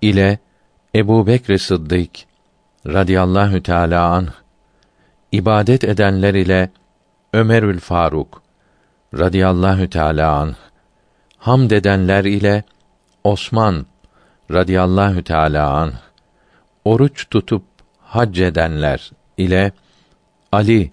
ile 0.01 0.39
Ebu 0.95 1.27
Bekr 1.27 1.57
Sıddık 1.57 2.11
radıyallahu 2.87 3.63
teala 3.63 4.09
anh 4.09 4.31
ibadet 5.31 5.83
edenler 5.83 6.33
ile 6.33 6.69
Ömerül 7.33 7.79
Faruk 7.79 8.41
radıyallahu 9.13 9.89
teala 9.89 10.31
anh 10.31 10.55
hamd 11.37 11.71
edenler 11.71 12.25
ile 12.25 12.63
Osman 13.23 13.85
radıyallahu 14.51 15.23
teala 15.23 15.71
anh 15.71 15.93
oruç 16.85 17.29
tutup 17.29 17.63
hac 18.01 18.39
edenler 18.41 19.11
ile 19.37 19.71
Ali 20.51 20.91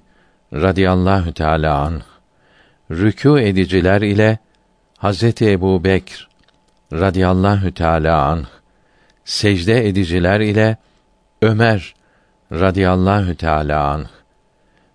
radıyallahu 0.53 1.33
teala 1.33 1.79
anh 1.79 2.14
rükû 2.91 3.41
ediciler 3.41 4.03
ile 4.03 4.39
Hazreti 4.99 5.51
Ebu 5.51 5.85
Bekr 5.85 6.29
radıyallahu 6.93 7.75
teala 7.75 8.23
anh 8.23 8.47
secde 9.25 9.89
ediciler 9.89 10.41
ile 10.41 10.77
Ömer 11.43 11.95
radıyallahu 12.53 13.35
teala 13.35 13.89
anh 13.89 14.07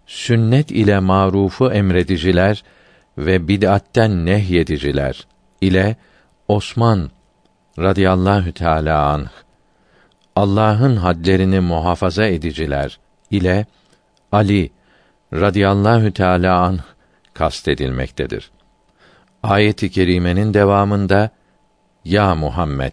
sünnet 0.07 0.71
ile 0.71 0.99
marufu 0.99 1.71
emrediciler 1.71 2.63
ve 3.17 3.47
bid'atten 3.47 4.25
nehyediciler 4.25 5.27
ile 5.61 5.95
Osman 6.47 7.09
radıyallahu 7.79 8.51
teala 8.51 9.05
anh 9.05 9.27
Allah'ın 10.35 10.95
hadlerini 10.95 11.59
muhafaza 11.59 12.25
ediciler 12.25 12.99
ile 13.31 13.65
Ali 14.31 14.71
radıyallahu 15.33 16.11
teala 16.11 16.59
anh 16.61 16.79
kastedilmektedir. 17.39 18.51
Ayet-i 19.43 19.91
kerimenin 19.91 20.53
devamında 20.53 21.29
ya 22.05 22.35
Muhammed 22.35 22.91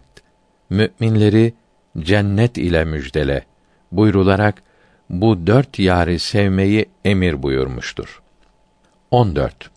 müminleri 0.69 1.53
cennet 1.99 2.57
ile 2.57 2.85
müjdele 2.85 3.45
buyrularak 3.91 4.63
bu 5.09 5.47
dört 5.47 5.79
yari 5.79 6.19
sevmeyi 6.19 6.85
emir 7.05 7.43
buyurmuştur. 7.43 8.21
14. 9.11 9.69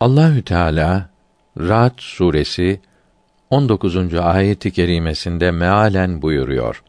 Allahü 0.00 0.42
Teala 0.42 1.08
Ra'd 1.58 1.98
suresi 1.98 2.80
19. 3.50 4.14
ayeti 4.14 4.70
kerimesinde 4.70 5.50
mealen 5.50 6.22
buyuruyor. 6.22 6.82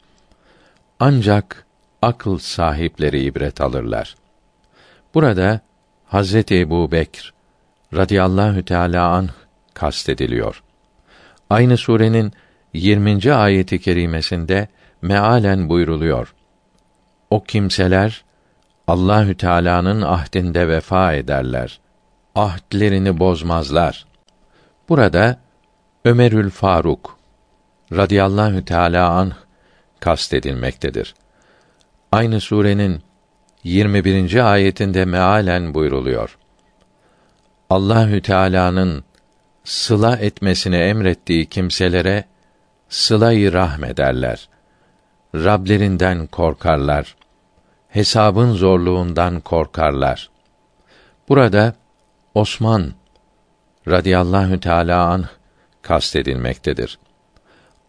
Ancak 0.99 1.65
akıl 2.01 2.37
sahipleri 2.37 3.23
ibret 3.23 3.61
alırlar. 3.61 4.15
Burada 5.13 5.61
Hazreti 6.11 6.59
Ebu 6.59 6.91
Bekr 6.91 7.33
radıyallahu 7.93 8.65
teala 8.65 9.07
anh 9.07 9.29
kastediliyor. 9.73 10.63
Aynı 11.49 11.77
surenin 11.77 12.33
20. 12.73 13.33
ayeti 13.33 13.81
kerimesinde 13.81 14.67
mealen 15.01 15.69
buyruluyor. 15.69 16.33
O 17.29 17.43
kimseler 17.43 18.23
Allahü 18.87 19.37
Teala'nın 19.37 20.01
ahdinde 20.01 20.67
vefa 20.67 21.13
ederler. 21.13 21.79
Ahdlerini 22.35 23.19
bozmazlar. 23.19 24.05
Burada 24.89 25.39
Ömerül 26.05 26.49
Faruk 26.49 27.17
radıyallahu 27.91 28.65
teala 28.65 29.09
anh 29.09 29.33
kastedilmektedir. 29.99 31.15
Aynı 32.11 32.39
surenin 32.41 33.01
21. 33.63 34.51
ayetinde 34.51 35.05
mealen 35.05 35.73
buyruluyor. 35.73 36.37
Allahü 37.69 38.21
Teala'nın 38.21 39.03
sıla 39.63 40.15
etmesini 40.15 40.75
emrettiği 40.75 41.45
kimselere 41.45 42.25
sıla-i 42.89 43.53
rahmederler. 43.53 44.49
Rablerinden 45.35 46.27
korkarlar. 46.27 47.15
Hesabın 47.89 48.53
zorluğundan 48.53 49.39
korkarlar. 49.39 50.29
Burada 51.29 51.75
Osman 52.33 52.93
radıyallahu 53.87 54.59
teala 54.59 55.05
anh 55.05 55.27
kastedilmektedir. 55.81 56.99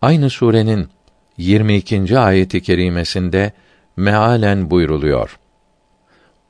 Aynı 0.03 0.31
surenin 0.31 0.89
22. 1.37 2.19
ayeti 2.19 2.63
kerimesinde 2.63 3.53
mealen 3.97 4.71
buyruluyor. 4.71 5.39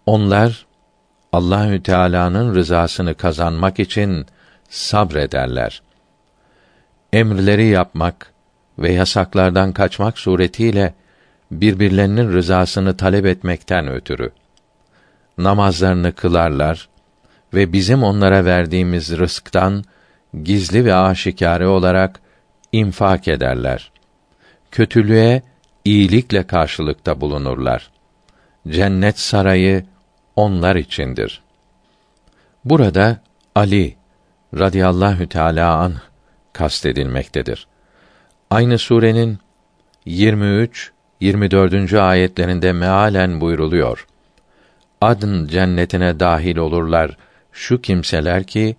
Onlar 0.06 0.66
Allahü 1.32 1.82
Teala'nın 1.82 2.54
rızasını 2.54 3.14
kazanmak 3.14 3.80
için 3.80 4.26
sabrederler. 4.68 5.82
Emirleri 7.12 7.66
yapmak 7.66 8.32
ve 8.78 8.92
yasaklardan 8.92 9.72
kaçmak 9.72 10.18
suretiyle 10.18 10.94
birbirlerinin 11.50 12.32
rızasını 12.32 12.96
talep 12.96 13.26
etmekten 13.26 13.88
ötürü 13.88 14.32
namazlarını 15.38 16.12
kılarlar 16.12 16.88
ve 17.54 17.72
bizim 17.72 18.02
onlara 18.02 18.44
verdiğimiz 18.44 19.18
rızktan 19.18 19.84
gizli 20.42 20.84
ve 20.84 20.94
aşikare 20.94 21.66
olarak 21.66 22.20
infak 22.72 23.28
ederler. 23.28 23.92
Kötülüğe 24.70 25.42
iyilikle 25.84 26.46
karşılıkta 26.46 27.20
bulunurlar. 27.20 27.90
Cennet 28.68 29.18
sarayı 29.18 29.84
onlar 30.36 30.76
içindir. 30.76 31.42
Burada 32.64 33.20
Ali 33.54 33.96
radıyallahu 34.58 35.28
teala 35.28 35.76
an 35.76 35.94
kastedilmektedir. 36.52 37.66
Aynı 38.50 38.78
surenin 38.78 39.38
23 40.04 40.92
24. 41.20 41.94
ayetlerinde 41.94 42.72
mealen 42.72 43.40
buyruluyor. 43.40 44.06
Adın 45.00 45.46
cennetine 45.46 46.20
dahil 46.20 46.56
olurlar 46.56 47.16
şu 47.52 47.80
kimseler 47.80 48.44
ki 48.44 48.76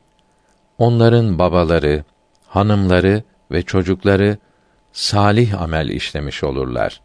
onların 0.77 1.39
babaları, 1.39 2.03
hanımları 2.47 3.23
ve 3.51 3.61
çocukları 3.61 4.37
salih 4.91 5.61
amel 5.61 5.89
işlemiş 5.89 6.43
olurlar. 6.43 7.01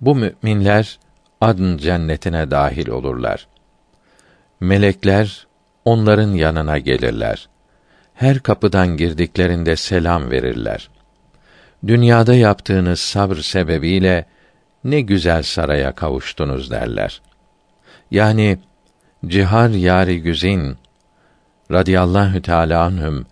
Bu 0.00 0.14
müminler 0.14 0.98
adın 1.40 1.78
cennetine 1.78 2.50
dahil 2.50 2.88
olurlar. 2.88 3.46
Melekler 4.60 5.46
onların 5.84 6.32
yanına 6.32 6.78
gelirler. 6.78 7.48
Her 8.14 8.38
kapıdan 8.38 8.96
girdiklerinde 8.96 9.76
selam 9.76 10.30
verirler. 10.30 10.90
Dünyada 11.86 12.34
yaptığınız 12.34 13.00
sabır 13.00 13.36
sebebiyle 13.36 14.26
ne 14.84 15.00
güzel 15.00 15.42
saraya 15.42 15.92
kavuştunuz 15.92 16.70
derler. 16.70 17.22
Yani 18.10 18.58
Cihar 19.26 19.70
Yari 19.70 20.22
Güzin 20.22 20.76
radıyallahu 21.72 22.42
teâlâ 22.42 22.82
anhüm 22.82 23.26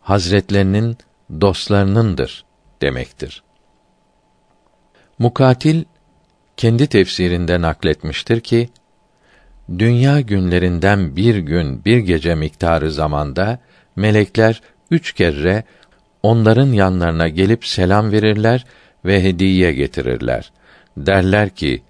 hazretlerinin 0.00 0.98
dostlarınındır 1.40 2.44
demektir. 2.82 3.42
Mukatil 5.18 5.84
kendi 6.60 6.86
tefsirinde 6.86 7.60
nakletmiştir 7.60 8.40
ki 8.40 8.68
dünya 9.78 10.20
günlerinden 10.20 11.16
bir 11.16 11.36
gün 11.36 11.84
bir 11.84 11.98
gece 11.98 12.34
miktarı 12.34 12.92
zamanda 12.92 13.58
melekler 13.96 14.62
üç 14.90 15.12
kere 15.12 15.64
onların 16.22 16.66
yanlarına 16.72 17.28
gelip 17.28 17.66
selam 17.66 18.12
verirler 18.12 18.64
ve 19.04 19.22
hediye 19.22 19.72
getirirler. 19.72 20.52
Derler 20.96 21.50
ki, 21.50 21.82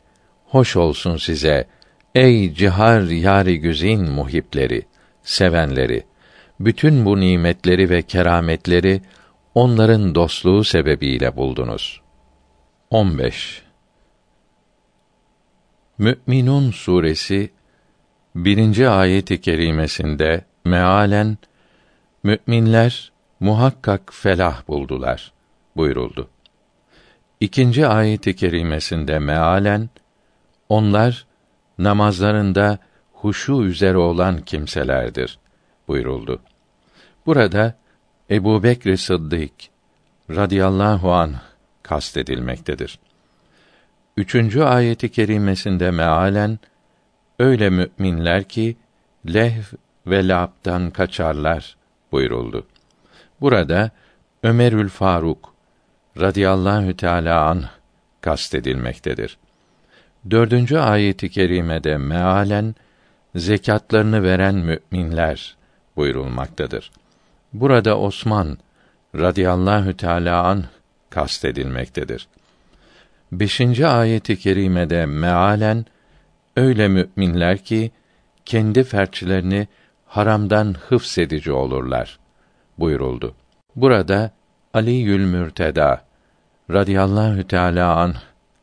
hoş 0.45 0.77
olsun 0.77 1.17
size, 1.17 1.67
ey 2.15 2.55
cihar 2.55 3.03
yari 3.03 3.59
güzin 3.61 4.11
muhipleri, 4.11 4.83
sevenleri. 5.23 6.05
Bütün 6.61 7.05
bu 7.05 7.21
nimetleri 7.21 7.91
ve 7.91 8.03
kerametleri 8.03 9.01
onların 9.55 10.15
dostluğu 10.15 10.65
sebebiyle 10.65 11.37
buldunuz. 11.37 12.01
15. 12.91 13.70
Mü'minun 16.01 16.71
suresi 16.71 17.51
birinci 18.35 18.89
ayeti 18.89 19.41
kerimesinde 19.41 20.45
mealen 20.65 21.39
müminler 22.23 23.13
muhakkak 23.41 24.11
felah 24.13 24.69
buldular 24.69 25.33
buyuruldu. 25.77 26.29
İkinci 27.41 27.87
ayeti 27.87 28.37
kerimesinde 28.37 29.19
mealen 29.19 29.91
onlar 30.69 31.27
namazlarında 31.79 32.79
huşu 33.13 33.63
üzere 33.63 33.99
olan 33.99 34.43
kimselerdir 34.43 35.39
buyuruldu. 35.89 36.43
Burada 37.27 37.75
Ebu 38.31 38.63
Bekr 38.63 38.97
Sıddık 38.97 39.53
radıyallahu 40.31 41.13
an 41.13 41.35
kastedilmektedir. 41.83 42.99
Üçüncü 44.17 44.63
ayeti 44.63 45.11
kerimesinde 45.11 45.91
mealen 45.91 46.59
öyle 47.39 47.71
müminler 47.71 48.45
ki 48.45 48.77
lehv 49.35 49.63
ve 50.07 50.29
lab'dan 50.29 50.91
kaçarlar 50.91 51.77
buyuruldu. 52.13 52.67
Burada 53.41 53.91
Ömerül 54.43 54.89
Faruk 54.89 55.55
radıyallahu 56.21 56.97
teala 56.97 57.45
an 57.45 57.65
kastedilmektedir. 58.21 59.39
Dördüncü 60.31 60.79
ayeti 60.79 61.31
kerimede 61.31 61.97
mealen 61.97 62.75
zekatlarını 63.35 64.23
veren 64.23 64.55
müminler 64.55 65.57
buyurulmaktadır. 65.97 66.91
Burada 67.53 67.99
Osman 67.99 68.59
radıyallahu 69.15 69.97
teala 69.97 70.43
an 70.43 70.65
kastedilmektedir. 71.11 72.29
Beşinci 73.33 73.87
ayeti 73.87 74.39
kerimede 74.39 75.07
mealen 75.07 75.87
öyle 76.57 76.89
müminler 76.89 77.59
ki 77.59 77.91
kendi 78.45 78.85
ferçlerini 78.85 79.69
haramdan 80.07 80.75
hıfsedici 80.89 81.53
olurlar 81.53 82.19
buyuruldu. 82.79 83.35
Burada 83.77 84.31
Ali 84.75 84.91
Yül 84.91 85.25
Mürteda 85.25 86.05
radıyallahu 86.71 87.47
teala 87.47 87.97
an 87.97 88.15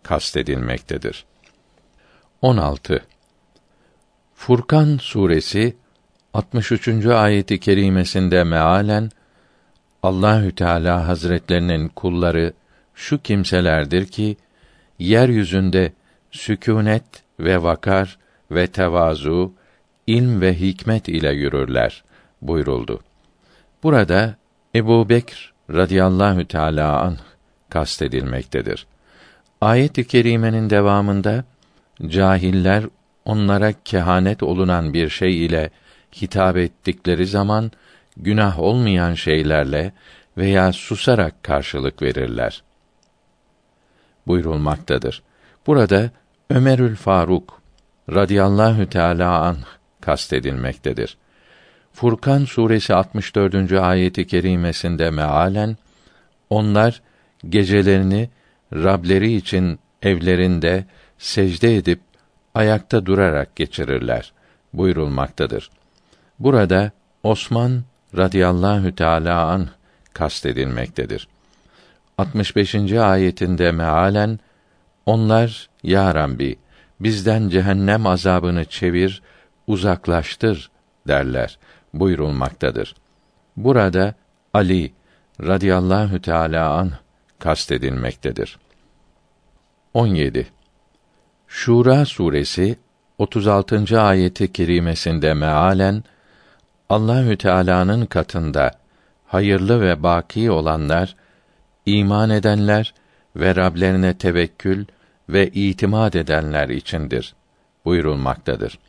kastedilmektedir. 0.04 1.26
16. 2.42 3.06
Furkan 4.36 4.98
suresi 5.02 5.76
63. 6.34 7.06
ayeti 7.06 7.60
kerimesinde 7.60 8.44
mealen 8.44 9.10
Allahü 10.04 10.56
Teala 10.56 11.08
Hazretlerinin 11.08 11.88
kulları 11.88 12.54
şu 12.96 13.22
kimselerdir 13.22 14.06
ki 14.06 14.38
yeryüzünde 15.00 15.94
sükûnet 16.32 17.04
ve 17.40 17.64
vakar 17.64 18.18
ve 18.52 18.68
tevazu, 18.68 19.54
ilm 20.08 20.42
ve 20.42 20.60
hikmet 20.60 21.08
ile 21.08 21.32
yürürler 21.32 22.04
buyuruldu. 22.42 23.00
Burada 23.84 24.36
Ebu 24.76 25.10
Bekr 25.10 25.54
radıyallahu 25.70 26.48
teâlâ 26.48 27.02
anh 27.02 27.18
kastedilmektedir. 27.70 28.88
Ayet-i 29.62 30.08
kerimenin 30.08 30.70
devamında 30.70 31.44
cahiller 32.08 32.84
onlara 33.26 33.74
kehanet 33.86 34.44
olunan 34.44 34.94
bir 34.94 35.10
şey 35.10 35.46
ile 35.46 35.70
hitap 36.22 36.58
ettikleri 36.58 37.26
zaman 37.26 37.72
günah 38.18 38.60
olmayan 38.60 39.14
şeylerle 39.14 39.94
veya 40.38 40.74
susarak 40.74 41.44
karşılık 41.44 42.02
verirler. 42.02 42.64
Buyurulmaktadır. 44.28 45.24
Burada 45.68 46.12
Ömerül 46.50 46.96
Faruk 46.96 47.62
radıyallahu 48.14 48.90
teala 48.90 49.42
an 49.42 49.58
kastedilmektedir. 50.02 51.18
Furkan 51.94 52.46
suresi 52.46 52.94
64. 52.94 53.74
ayeti 53.74 54.28
kerimesinde 54.28 55.10
mealen 55.10 55.78
onlar 56.50 57.02
gecelerini 57.50 58.30
Rableri 58.74 59.34
için 59.34 59.80
evlerinde 60.02 60.86
secde 61.18 61.76
edip 61.76 62.00
ayakta 62.56 63.06
durarak 63.06 63.56
geçirirler 63.56 64.34
buyurulmaktadır. 64.74 65.70
Burada 66.40 66.92
Osman 67.24 67.84
radıyallahu 68.18 68.96
teala 68.96 69.46
an 69.46 69.68
kastedilmektedir. 70.14 71.28
65. 72.18 72.94
ayetinde 72.94 73.72
mealen 73.72 74.40
onlar 75.06 75.70
ya 75.84 76.16
Rabbi 76.16 76.60
bizden 77.00 77.50
cehennem 77.50 78.08
azabını 78.08 78.66
çevir, 78.66 79.22
uzaklaştır 79.68 80.72
derler 81.08 81.60
buyurulmaktadır. 81.94 82.96
Burada 83.58 84.14
Ali 84.54 84.94
radıyallahu 85.42 86.22
teala 86.22 86.74
an 86.74 86.92
kastedilmektedir. 87.40 88.60
17. 89.94 90.48
Şura 91.48 92.06
suresi 92.06 92.78
36. 93.18 94.02
ayeti 94.02 94.52
kerimesinde 94.54 95.34
mealen 95.34 96.04
Allahü 96.90 97.38
Teala'nın 97.38 98.06
katında 98.06 98.72
hayırlı 99.26 99.82
ve 99.82 100.04
baki 100.04 100.52
olanlar 100.52 101.16
iman 101.88 102.30
edenler 102.30 102.94
ve 103.36 103.56
Rablerine 103.56 104.18
tevekkül 104.18 104.86
ve 105.30 105.48
itimat 105.48 106.16
edenler 106.16 106.70
içindir 106.70 107.36
buyurulmaktadır. 107.86 108.80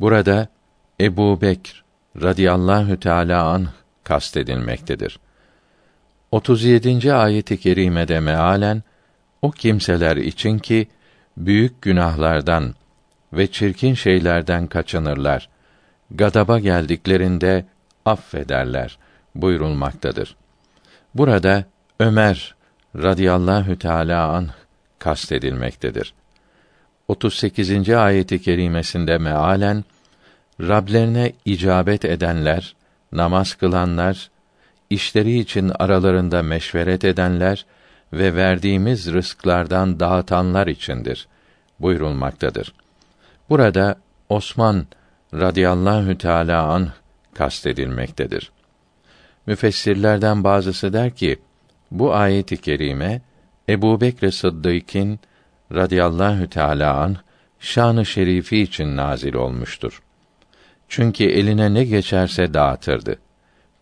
Burada 0.00 0.48
Ebu 1.00 1.40
Bekr 1.40 1.84
radıyallahu 2.22 3.00
teala 3.00 3.44
an 3.44 3.68
kastedilmektedir. 4.04 5.18
37. 6.32 7.14
ayeti 7.14 7.60
kerimede 7.60 8.20
mealen 8.20 8.82
o 9.42 9.50
kimseler 9.50 10.16
için 10.16 10.58
ki 10.58 10.88
büyük 11.36 11.82
günahlardan 11.82 12.74
ve 13.32 13.46
çirkin 13.46 13.94
şeylerden 13.94 14.66
kaçınırlar. 14.66 15.48
Gadaba 16.10 16.58
geldiklerinde 16.58 17.66
affederler 18.04 18.98
buyurulmaktadır. 19.34 20.36
Burada 21.14 21.64
Ömer 22.00 22.54
radıyallahu 22.96 23.78
teala 23.78 24.28
an 24.28 24.48
kastedilmektedir. 24.98 26.14
38. 27.08 27.90
ayeti 27.90 28.42
kerimesinde 28.42 29.18
mealen 29.18 29.84
Rablerine 30.60 31.32
icabet 31.44 32.04
edenler, 32.04 32.74
namaz 33.12 33.54
kılanlar, 33.54 34.30
işleri 34.90 35.38
için 35.38 35.72
aralarında 35.78 36.42
meşveret 36.42 37.04
edenler 37.04 37.66
ve 38.12 38.34
verdiğimiz 38.34 39.12
rızklardan 39.12 40.00
dağıtanlar 40.00 40.66
içindir 40.66 41.28
buyurulmaktadır. 41.80 42.74
Burada 43.48 43.96
Osman 44.28 44.86
radıyallahu 45.34 46.18
teala 46.18 46.62
an 46.62 46.88
kastedilmektedir. 47.34 48.52
Müfessirlerden 49.46 50.44
bazısı 50.44 50.92
der 50.92 51.10
ki 51.10 51.38
bu 51.90 52.14
ayeti 52.14 52.56
kerime 52.56 53.20
Ebu 53.68 54.00
Bekr 54.00 54.30
Sıddık'ın 54.30 55.18
radıyallahu 55.72 56.50
teala 56.50 56.96
an 56.96 57.16
şanı 57.58 58.06
şerifi 58.06 58.58
için 58.58 58.96
nazil 58.96 59.34
olmuştur. 59.34 60.02
Çünkü 60.88 61.24
eline 61.24 61.74
ne 61.74 61.84
geçerse 61.84 62.54
dağıtırdı. 62.54 63.18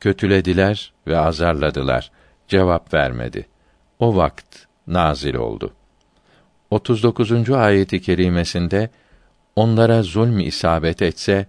Kötülediler 0.01 0.93
ve 1.07 1.19
azarladılar. 1.19 2.11
Cevap 2.49 2.95
vermedi. 2.95 3.47
O 3.99 4.17
vakt 4.17 4.57
nazil 4.87 5.35
oldu. 5.35 5.73
39. 6.71 7.51
ayeti 7.51 8.01
kerimesinde 8.03 8.91
onlara 9.57 10.03
zulm 10.03 10.41
isabet 10.41 11.03
etse 11.03 11.47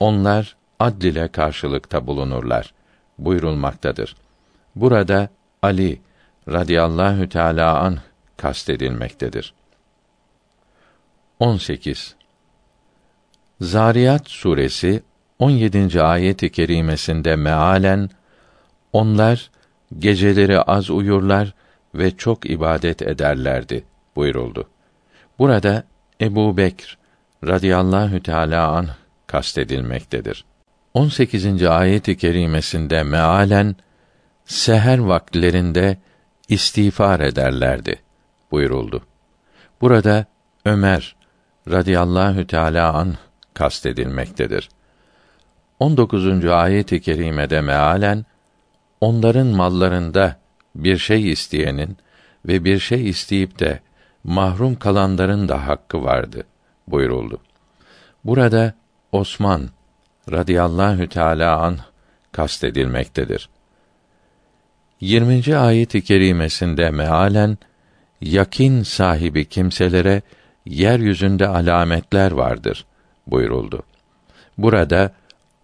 onlar 0.00 0.56
adl 0.80 1.04
ile 1.04 1.28
karşılıkta 1.28 2.06
bulunurlar 2.06 2.74
buyurulmaktadır. 3.18 4.16
Burada 4.76 5.28
Ali 5.62 6.00
radıyallahu 6.48 7.28
teala 7.28 7.78
an 7.78 7.98
kastedilmektedir. 8.36 9.54
18. 11.38 12.14
Zariyat 13.60 14.28
suresi 14.28 15.02
17. 15.38 16.02
ayeti 16.02 16.52
kerimesinde 16.52 17.36
mealen 17.36 18.10
onlar 18.92 19.50
geceleri 19.98 20.60
az 20.60 20.90
uyurlar 20.90 21.54
ve 21.94 22.16
çok 22.16 22.50
ibadet 22.50 23.02
ederlerdi 23.02 23.84
buyuruldu. 24.16 24.68
Burada 25.38 25.84
Ebu 26.20 26.56
Bekr 26.56 26.98
radıyallahu 27.46 28.22
teala 28.22 28.68
an 28.68 28.88
kastedilmektedir. 29.26 30.44
18. 30.94 31.62
ayeti 31.62 32.16
kerimesinde 32.16 33.02
mealen 33.02 33.76
seher 34.52 34.98
vakitlerinde 34.98 35.98
istiğfar 36.48 37.20
ederlerdi 37.20 38.02
buyuruldu. 38.50 39.02
Burada 39.80 40.26
Ömer 40.64 41.16
radıyallahu 41.70 42.46
teala 42.46 42.92
an 42.92 43.14
kastedilmektedir. 43.54 44.68
19. 45.80 46.44
ayeti 46.44 47.00
kerimede 47.00 47.60
mealen 47.60 48.24
onların 49.00 49.46
mallarında 49.46 50.36
bir 50.74 50.98
şey 50.98 51.32
isteyenin 51.32 51.96
ve 52.46 52.64
bir 52.64 52.78
şey 52.78 53.08
isteyip 53.08 53.58
de 53.58 53.80
mahrum 54.24 54.74
kalanların 54.74 55.48
da 55.48 55.66
hakkı 55.66 56.02
vardı 56.02 56.46
buyuruldu. 56.88 57.38
Burada 58.24 58.74
Osman 59.12 59.68
radıyallahu 60.30 61.08
teala 61.08 61.58
an 61.58 61.78
kastedilmektedir. 62.32 63.48
20. 65.02 65.56
ayet-i 65.56 66.04
kerimesinde 66.04 66.90
mealen 66.90 67.58
yakin 68.20 68.82
sahibi 68.82 69.48
kimselere 69.48 70.22
yeryüzünde 70.66 71.46
alametler 71.46 72.32
vardır 72.32 72.86
buyuruldu. 73.26 73.82
Burada 74.58 75.14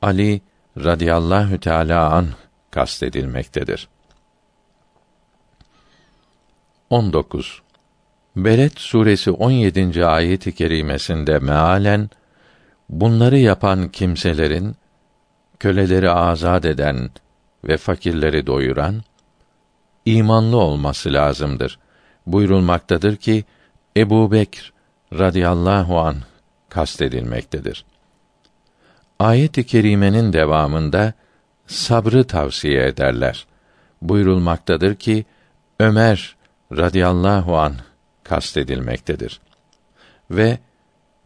Ali 0.03 0.41
radıyallahu 0.77 1.61
teala 1.61 2.11
an 2.11 2.27
kastedilmektedir. 2.71 3.89
19. 6.91 7.63
Beled 8.37 8.73
suresi 8.77 9.31
17. 9.31 10.07
ayet-i 10.07 10.55
kerimesinde 10.55 11.39
mealen 11.39 12.11
bunları 12.89 13.39
yapan 13.39 13.89
kimselerin 13.89 14.77
köleleri 15.61 16.11
azad 16.11 16.65
eden 16.65 17.11
ve 17.65 17.77
fakirleri 17.77 18.47
doyuran 18.47 19.03
imanlı 20.17 20.57
olması 20.57 21.13
lazımdır. 21.13 21.79
Buyurulmaktadır 22.27 23.17
ki 23.17 23.45
Ebu 23.97 24.33
Bekr 24.33 24.73
radıyallahu 25.13 25.99
an 25.99 26.17
kastedilmektedir. 26.69 27.85
Ayet-i 29.19 29.67
kerimenin 29.67 30.33
devamında 30.33 31.13
sabrı 31.67 32.25
tavsiye 32.25 32.87
ederler. 32.87 33.47
Buyurulmaktadır 34.03 34.95
ki 34.95 35.25
Ömer 35.81 36.37
radıyallahu 36.73 37.59
an 37.59 37.75
kastedilmektedir. 38.25 39.41
Ve 40.31 40.59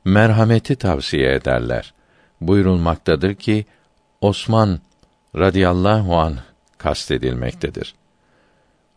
merhameti 0.05 0.77
tavsiye 0.77 1.35
ederler. 1.35 1.95
Buyurulmaktadır 2.41 3.35
ki 3.35 3.67
Osman 4.21 4.79
radıyallahu 5.37 6.17
an 6.17 6.39
kastedilmektedir. 6.79 7.95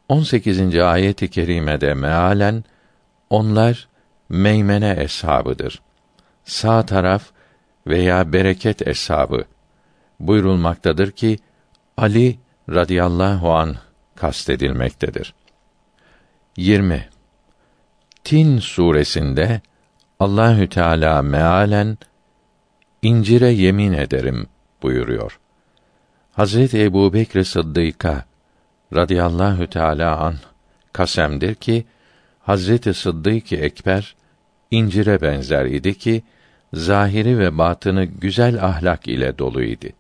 18. 0.10 0.76
ayet-i 0.80 1.30
kerimede 1.30 1.94
mealen 1.94 2.64
onlar 3.30 3.88
meymene 4.30 4.96
eshabıdır. 5.00 5.82
Sağ 6.44 6.86
taraf 6.86 7.24
veya 7.88 8.34
bereket 8.34 8.88
eshabı 8.88 9.46
buyurulmaktadır 10.20 11.12
ki 11.12 11.40
Ali 11.98 12.40
radıyallahu 12.70 13.54
an 13.54 13.76
kastedilmektedir. 14.16 15.34
20. 16.58 17.10
Tin 18.24 18.60
suresinde 18.60 19.62
Allahü 20.20 20.70
Teala 20.70 21.22
mealen 21.22 21.98
incire 23.02 23.50
yemin 23.50 23.94
ederim 23.94 24.48
buyuruyor. 24.84 25.40
Hazreti 26.32 26.84
Ebu 26.84 27.14
Bekr 27.14 27.44
Sıddık'a 27.44 28.26
radıyallahu 28.96 29.68
teala 29.68 30.18
an 30.20 30.36
kasemdir 30.94 31.56
ki 31.56 31.86
Hazreti 32.40 32.94
Sıddık 32.94 33.54
Ekber 33.54 34.16
incire 34.72 35.22
benzer 35.22 35.66
idi 35.66 35.98
ki 35.98 36.24
zahiri 36.74 37.40
ve 37.40 37.58
batını 37.58 38.04
güzel 38.06 38.66
ahlak 38.66 39.08
ile 39.08 39.38
dolu 39.38 39.64
idi. 39.64 39.94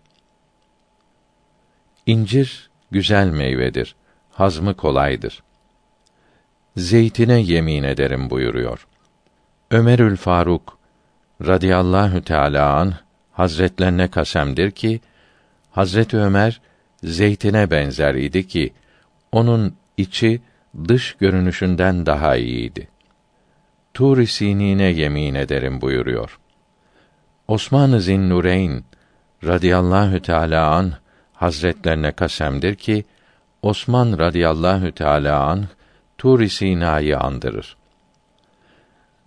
İncir 2.06 2.70
güzel 2.92 3.28
meyvedir. 3.28 3.96
Hazmı 4.32 4.74
kolaydır. 4.74 5.44
Zeytine 6.78 7.40
yemin 7.40 7.84
ederim 7.84 8.30
buyuruyor. 8.30 8.88
Ömerül 9.72 10.16
Faruk 10.16 10.78
radıyallahu 11.46 12.22
teala 12.22 12.76
an 12.76 12.94
hazretlerine 13.32 14.08
kasemdir 14.08 14.72
ki 14.72 15.02
Hazreti 15.72 16.18
Ömer 16.18 16.62
zeytine 17.04 17.72
benzer 17.72 18.16
idi 18.16 18.48
ki 18.48 18.74
onun 19.32 19.76
içi 19.98 20.42
dış 20.88 21.16
görünüşünden 21.20 22.06
daha 22.06 22.36
iyiydi. 22.36 22.88
Tur-i 23.94 24.28
Sinine 24.28 24.84
yemin 24.84 25.36
ederim 25.36 25.82
buyuruyor. 25.82 26.40
Osman-ı 27.48 28.02
Zinnureyn 28.02 28.84
radıyallahu 29.44 30.22
teala 30.22 30.72
an 30.72 30.94
hazretlerine 31.34 32.12
kasemdir 32.12 32.76
ki 32.76 33.06
Osman 33.62 34.20
radıyallahu 34.20 34.92
teala 34.92 35.44
an 35.44 35.66
Tur-i 36.18 36.50
Sina'yı 36.50 37.20
andırır. 37.20 37.78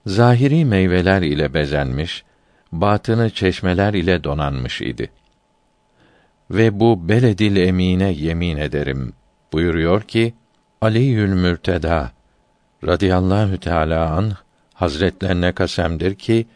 Zahiri 0.07 0.65
meyveler 0.65 1.23
ile 1.23 1.55
bezenmiş, 1.55 2.25
batını 2.73 3.31
çeşmeler 3.31 3.95
ile 3.95 4.25
donanmış 4.25 4.81
idi. 4.81 5.11
Ve 6.51 6.81
bu 6.81 7.09
beledil 7.09 7.57
emine 7.57 8.13
yemin 8.13 8.57
ederim 8.57 9.13
buyuruyor 9.53 10.03
ki 10.03 10.35
Aliül 10.81 11.33
Mürteda 11.33 12.13
radıyallahu 12.87 13.61
teala 13.61 14.11
an 14.11 14.33
hazretlerine 14.75 15.53
kasemdir 15.53 16.15
ki 16.15 16.47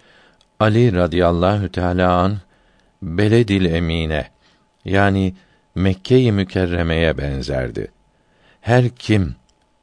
Ali 0.61 0.93
radıyallahu 0.93 1.73
teala 1.73 2.13
an 2.17 2.39
beledil 3.03 3.65
emine 3.65 4.31
yani 4.85 5.35
Mekke-i 5.75 6.33
Mükerreme'ye 6.33 7.19
benzerdi. 7.19 7.91
Her 8.61 8.89
kim 8.89 9.35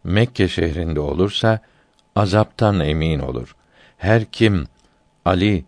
Mekke 0.04 0.48
şehrinde 0.48 1.00
olursa 1.00 1.60
azaptan 2.16 2.80
emin 2.80 3.20
olur. 3.20 3.56
Her 3.98 4.26
kim 4.26 4.68
Ali 5.26 5.66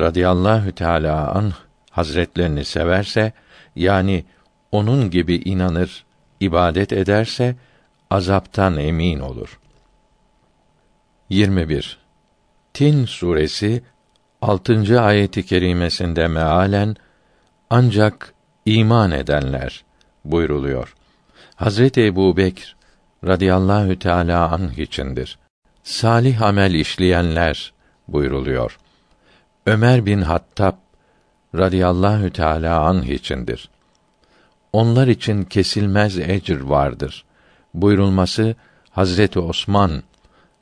radıyallahu 0.00 0.72
teala 0.72 1.34
an 1.34 1.52
hazretlerini 1.90 2.64
severse 2.64 3.32
yani 3.76 4.24
onun 4.72 5.10
gibi 5.10 5.34
inanır, 5.34 6.04
ibadet 6.44 6.92
ederse 6.92 7.56
azaptan 8.10 8.76
emin 8.76 9.20
olur. 9.20 9.60
21. 11.28 11.98
Tin 12.74 13.04
suresi 13.04 13.82
6. 14.42 15.00
ayeti 15.00 15.46
kerimesinde 15.46 16.28
mealen 16.28 16.96
ancak 17.70 18.34
iman 18.66 19.10
edenler 19.10 19.84
buyruluyor. 20.24 20.94
Hazreti 21.56 22.06
Ebu 22.06 22.36
Bekr 22.36 22.76
radıyallahu 23.24 23.98
teala 23.98 24.52
anh 24.52 24.78
içindir. 24.78 25.38
Salih 25.82 26.42
amel 26.42 26.74
işleyenler 26.74 27.72
buyruluyor. 28.08 28.78
Ömer 29.66 30.06
bin 30.06 30.22
Hattab 30.22 30.74
radıyallahu 31.54 32.30
teala 32.30 32.80
anh 32.80 33.04
içindir. 33.04 33.68
Onlar 34.72 35.08
için 35.08 35.42
kesilmez 35.42 36.18
ecr 36.18 36.60
vardır. 36.60 37.24
Buyurulması 37.74 38.54
Hazreti 38.90 39.38
Osman 39.38 40.02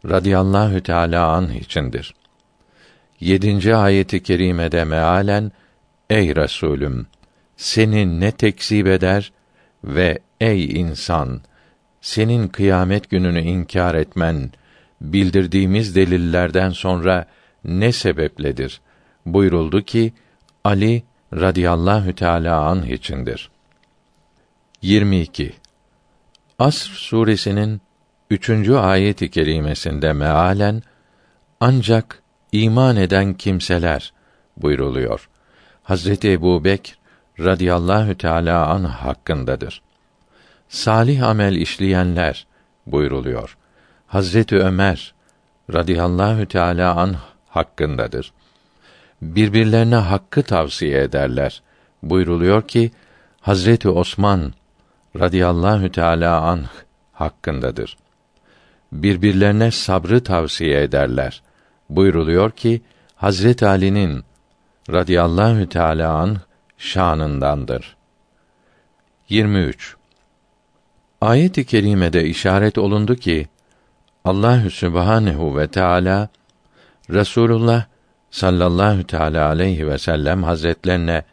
radıyallahu 0.08 0.82
teala 0.82 1.28
anh 1.28 1.54
içindir. 1.54 2.14
Yedinci 3.20 3.76
ayeti 3.76 4.22
kerimede 4.22 4.84
mealen 4.84 5.52
Ey 6.11 6.36
Resulüm 6.36 7.06
seni 7.56 8.20
ne 8.20 8.32
tekzip 8.32 8.86
eder 8.86 9.32
ve 9.84 10.18
ey 10.40 10.80
insan 10.80 11.40
senin 12.00 12.48
kıyamet 12.48 13.11
gününü 13.11 13.40
inkar 13.40 13.94
etmen 13.94 14.50
bildirdiğimiz 15.00 15.96
delillerden 15.96 16.70
sonra 16.70 17.26
ne 17.64 17.92
sebepledir? 17.92 18.80
Buyuruldu 19.26 19.82
ki 19.82 20.12
Ali 20.64 21.02
radıyallahu 21.34 22.14
teala 22.14 22.61
anh 22.61 22.86
içindir. 22.86 23.50
22. 24.83 25.53
Asr 26.59 26.91
suresinin 26.91 27.81
üçüncü 28.31 28.74
ayeti 28.74 29.31
kerimesinde 29.31 30.12
mealen 30.12 30.83
ancak 31.61 32.22
iman 32.53 32.97
eden 32.97 33.35
kimseler 33.35 34.12
buyruluyor. 34.57 35.28
Hazreti 35.83 36.33
Ebu 36.33 36.64
Bekr 36.64 36.99
radıyallahu 37.41 38.18
teala 38.18 38.66
an 38.66 38.85
hakkındadır. 38.85 39.83
Salih 40.68 41.28
amel 41.28 41.57
işleyenler 41.57 42.47
buyruluyor. 42.87 43.57
Hazreti 44.07 44.57
Ömer 44.57 45.14
radıyallahu 45.72 46.47
teala 46.47 46.95
an 46.95 47.16
hakkındadır. 47.49 48.33
Birbirlerine 49.22 49.97
hakkı 49.97 50.43
tavsiye 50.43 51.03
ederler. 51.03 51.62
Buyruluyor 52.03 52.68
ki 52.68 52.91
Hazreti 53.41 53.89
Osman 53.89 54.53
radıyallahu 55.18 55.92
teala 55.92 56.40
anh 56.40 56.66
hakkındadır. 57.12 57.96
Birbirlerine 58.92 59.70
sabrı 59.70 60.24
tavsiye 60.24 60.82
ederler. 60.82 61.42
Buyruluyor 61.90 62.50
ki 62.50 62.82
Hazret 63.16 63.62
Ali'nin 63.62 64.24
radıyallahu 64.90 65.68
teala 65.68 66.14
anh 66.14 66.38
şanındandır. 66.78 67.96
23. 69.28 69.96
Ayet-i 71.20 71.66
kerimede 71.66 72.24
işaret 72.24 72.78
olundu 72.78 73.16
ki 73.16 73.48
Allahü 74.24 74.70
Sübhanehu 74.70 75.56
ve 75.56 75.68
Teala 75.68 76.28
Resulullah 77.11 77.84
sallallahu 78.30 79.04
teala 79.04 79.48
aleyhi 79.48 79.86
ve 79.86 79.98
sellem 79.98 80.42
hazretlerine 80.42 81.24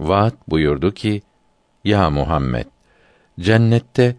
vaat 0.00 0.34
buyurdu 0.48 0.94
ki 0.94 1.22
ya 1.84 2.10
Muhammed 2.10 2.66
cennette 3.40 4.16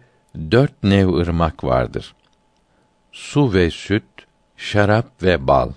dört 0.50 0.82
nev 0.82 1.08
ırmak 1.08 1.64
vardır. 1.64 2.14
Su 3.12 3.54
ve 3.54 3.70
süt, 3.70 4.04
şarap 4.56 5.22
ve 5.22 5.46
bal. 5.46 5.72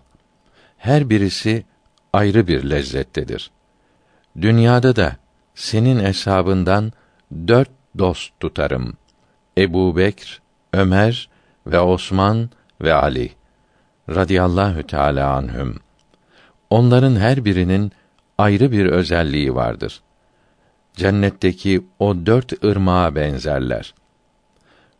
Her 0.77 1.09
birisi 1.09 1.65
ayrı 2.13 2.47
bir 2.47 2.69
lezzettedir. 2.69 3.51
Dünyada 4.41 4.95
da 4.95 5.15
senin 5.55 5.99
hesabından 5.99 6.91
dört 7.47 7.69
dost 7.97 8.39
tutarım. 8.39 8.97
Ebu 9.57 9.97
Bekr, 9.97 10.41
Ömer 10.73 11.29
ve 11.67 11.79
Osman 11.79 12.49
ve 12.81 12.93
Ali 12.93 13.31
radıyallahu 14.09 14.87
teala 14.87 15.33
anhüm. 15.33 15.79
Onların 16.69 17.15
her 17.15 17.45
birinin 17.45 17.91
ayrı 18.37 18.71
bir 18.71 18.85
özelliği 18.85 19.55
vardır. 19.55 20.01
Cennetteki 20.95 21.81
o 21.99 22.25
dört 22.25 22.63
ırmağa 22.63 23.15
benzerler. 23.15 23.93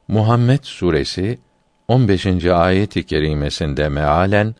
Muhammed 0.07 0.63
suresi 0.63 1.39
15. 1.87 2.45
ayet-i 2.45 3.05
kerimesinde 3.05 3.89
mealen 3.89 4.55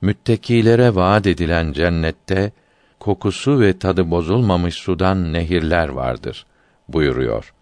müttekilere 0.00 0.94
vaad 0.94 1.24
edilen 1.24 1.72
cennette 1.72 2.52
kokusu 3.00 3.60
ve 3.60 3.78
tadı 3.78 4.10
bozulmamış 4.10 4.74
sudan 4.74 5.32
nehirler 5.32 5.88
vardır 5.88 6.46
buyuruyor. 6.88 7.54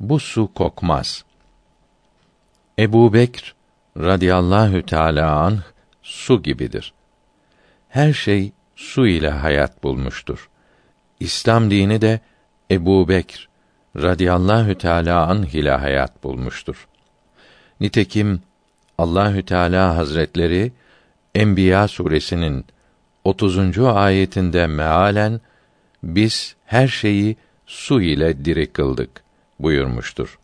Bu 0.00 0.20
su 0.20 0.54
kokmaz. 0.54 1.24
Ebu 2.78 3.12
Bekr 3.12 3.54
radıyallahu 3.96 4.82
teâlâ 4.82 5.36
anh 5.36 5.62
su 6.02 6.42
gibidir. 6.42 6.94
Her 7.88 8.12
şey 8.12 8.52
su 8.76 9.06
ile 9.06 9.30
hayat 9.30 9.82
bulmuştur. 9.82 10.49
İslam 11.20 11.70
dini 11.70 12.00
de 12.00 12.20
Ebu 12.70 13.08
Bekr 13.08 13.48
radıyallahu 13.96 14.74
teâlâ 14.74 15.26
anh 15.26 15.54
ile 15.54 15.70
hayat 15.70 16.24
bulmuştur. 16.24 16.88
Nitekim 17.80 18.42
Allahü 18.98 19.42
Teala 19.42 19.96
Hazretleri 19.96 20.72
Enbiya 21.34 21.88
suresinin 21.88 22.64
30. 23.24 23.78
ayetinde 23.78 24.66
mealen 24.66 25.40
biz 26.02 26.56
her 26.66 26.88
şeyi 26.88 27.36
su 27.66 28.02
ile 28.02 28.44
diri 28.44 28.72
kıldık 28.72 29.22
buyurmuştur. 29.58 30.38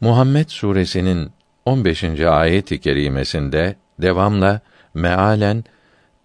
Muhammed 0.00 0.48
suresinin 0.48 1.30
15. 1.64 2.04
ayet-i 2.20 2.80
kerimesinde 2.80 3.76
devamla 3.98 4.60
mealen 4.94 5.64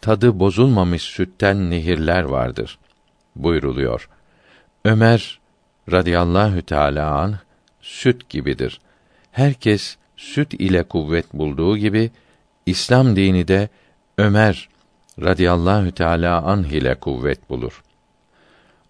tadı 0.01 0.39
bozulmamış 0.39 1.01
sütten 1.01 1.69
nehirler 1.69 2.23
vardır 2.23 2.79
buyruluyor. 3.43 4.09
Ömer 4.85 5.39
radıyallahu 5.91 6.61
teala 6.61 7.11
an 7.11 7.35
süt 7.81 8.29
gibidir. 8.29 8.81
Herkes 9.31 9.97
süt 10.17 10.53
ile 10.53 10.83
kuvvet 10.83 11.33
bulduğu 11.33 11.77
gibi 11.77 12.11
İslam 12.65 13.15
dini 13.15 13.47
de 13.47 13.69
Ömer 14.17 14.69
radıyallahu 15.21 15.91
teala 15.91 16.41
anh 16.41 16.67
ile 16.67 16.95
kuvvet 16.95 17.49
bulur. 17.49 17.83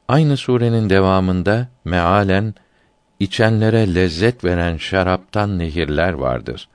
Aynı 0.07 0.37
surenin 0.37 0.89
devamında 0.89 1.67
mealen 1.85 2.53
içenlere 3.19 3.95
lezzet 3.95 4.43
veren 4.43 4.77
şaraptan 4.77 5.59
nehirler 5.59 6.13
vardır 6.13 6.69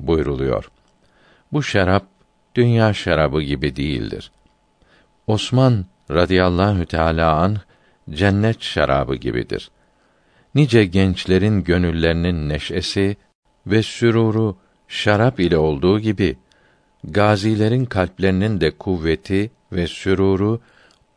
buyruluyor. 0.00 0.70
Bu 1.52 1.62
şarap 1.62 2.04
dünya 2.54 2.94
şarabı 2.94 3.42
gibi 3.42 3.76
değildir. 3.76 4.30
Osman 5.26 5.84
radıyallahu 6.10 6.86
teala 6.86 7.34
an 7.36 7.56
cennet 8.10 8.62
şarabı 8.62 9.14
gibidir. 9.14 9.70
Nice 10.54 10.84
gençlerin 10.84 11.64
gönüllerinin 11.64 12.48
neşesi 12.48 13.16
ve 13.66 13.82
süruru 13.82 14.56
şarap 14.88 15.40
ile 15.40 15.56
olduğu 15.56 16.00
gibi 16.00 16.36
gazilerin 17.04 17.84
kalplerinin 17.84 18.60
de 18.60 18.70
kuvveti 18.70 19.50
ve 19.72 19.86
süruru 19.86 20.60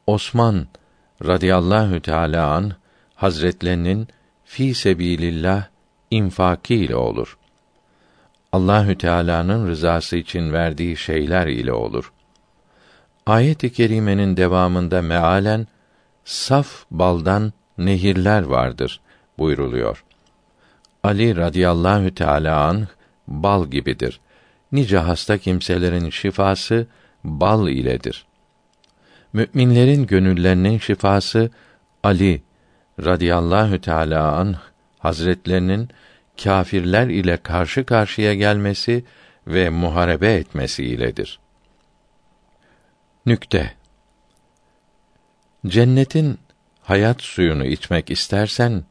Osman 0.07 0.67
radıyallahu 1.25 1.99
teala 2.01 2.47
an 2.47 2.71
hazretlerinin 3.15 4.07
fi 4.45 4.73
sebilillah 4.73 5.67
infaki 6.11 6.75
ile 6.75 6.95
olur. 6.95 7.37
Allahü 8.51 8.97
Teala'nın 8.97 9.67
rızası 9.67 10.17
için 10.17 10.53
verdiği 10.53 10.97
şeyler 10.97 11.47
ile 11.47 11.73
olur. 11.73 12.13
Ayet-i 13.25 13.73
kerimenin 13.73 14.37
devamında 14.37 15.01
mealen 15.01 15.67
saf 16.25 16.85
baldan 16.91 17.53
nehirler 17.77 18.41
vardır 18.43 19.01
buyruluyor. 19.37 20.03
Ali 21.03 21.35
radıyallahu 21.35 22.15
teala 22.15 22.65
anh 22.67 22.85
bal 23.27 23.67
gibidir. 23.67 24.19
Nice 24.71 24.97
hasta 24.97 25.37
kimselerin 25.37 26.09
şifası 26.09 26.87
bal 27.23 27.67
iledir. 27.67 28.25
Müminlerin 29.33 30.05
gönüllerinin 30.05 30.77
şifası 30.77 31.49
Ali 32.03 32.41
radıyallahu 33.03 33.81
teala 33.81 34.31
anh 34.31 34.57
hazretlerinin 34.99 35.89
kâfirler 36.43 37.07
ile 37.07 37.37
karşı 37.37 37.85
karşıya 37.85 38.33
gelmesi 38.33 39.03
ve 39.47 39.69
muharebe 39.69 40.33
etmesi 40.33 40.85
iledir. 40.85 41.39
Nükte 43.25 43.73
Cennetin 45.67 46.39
hayat 46.81 47.21
suyunu 47.21 47.65
içmek 47.65 48.11
istersen 48.11 48.83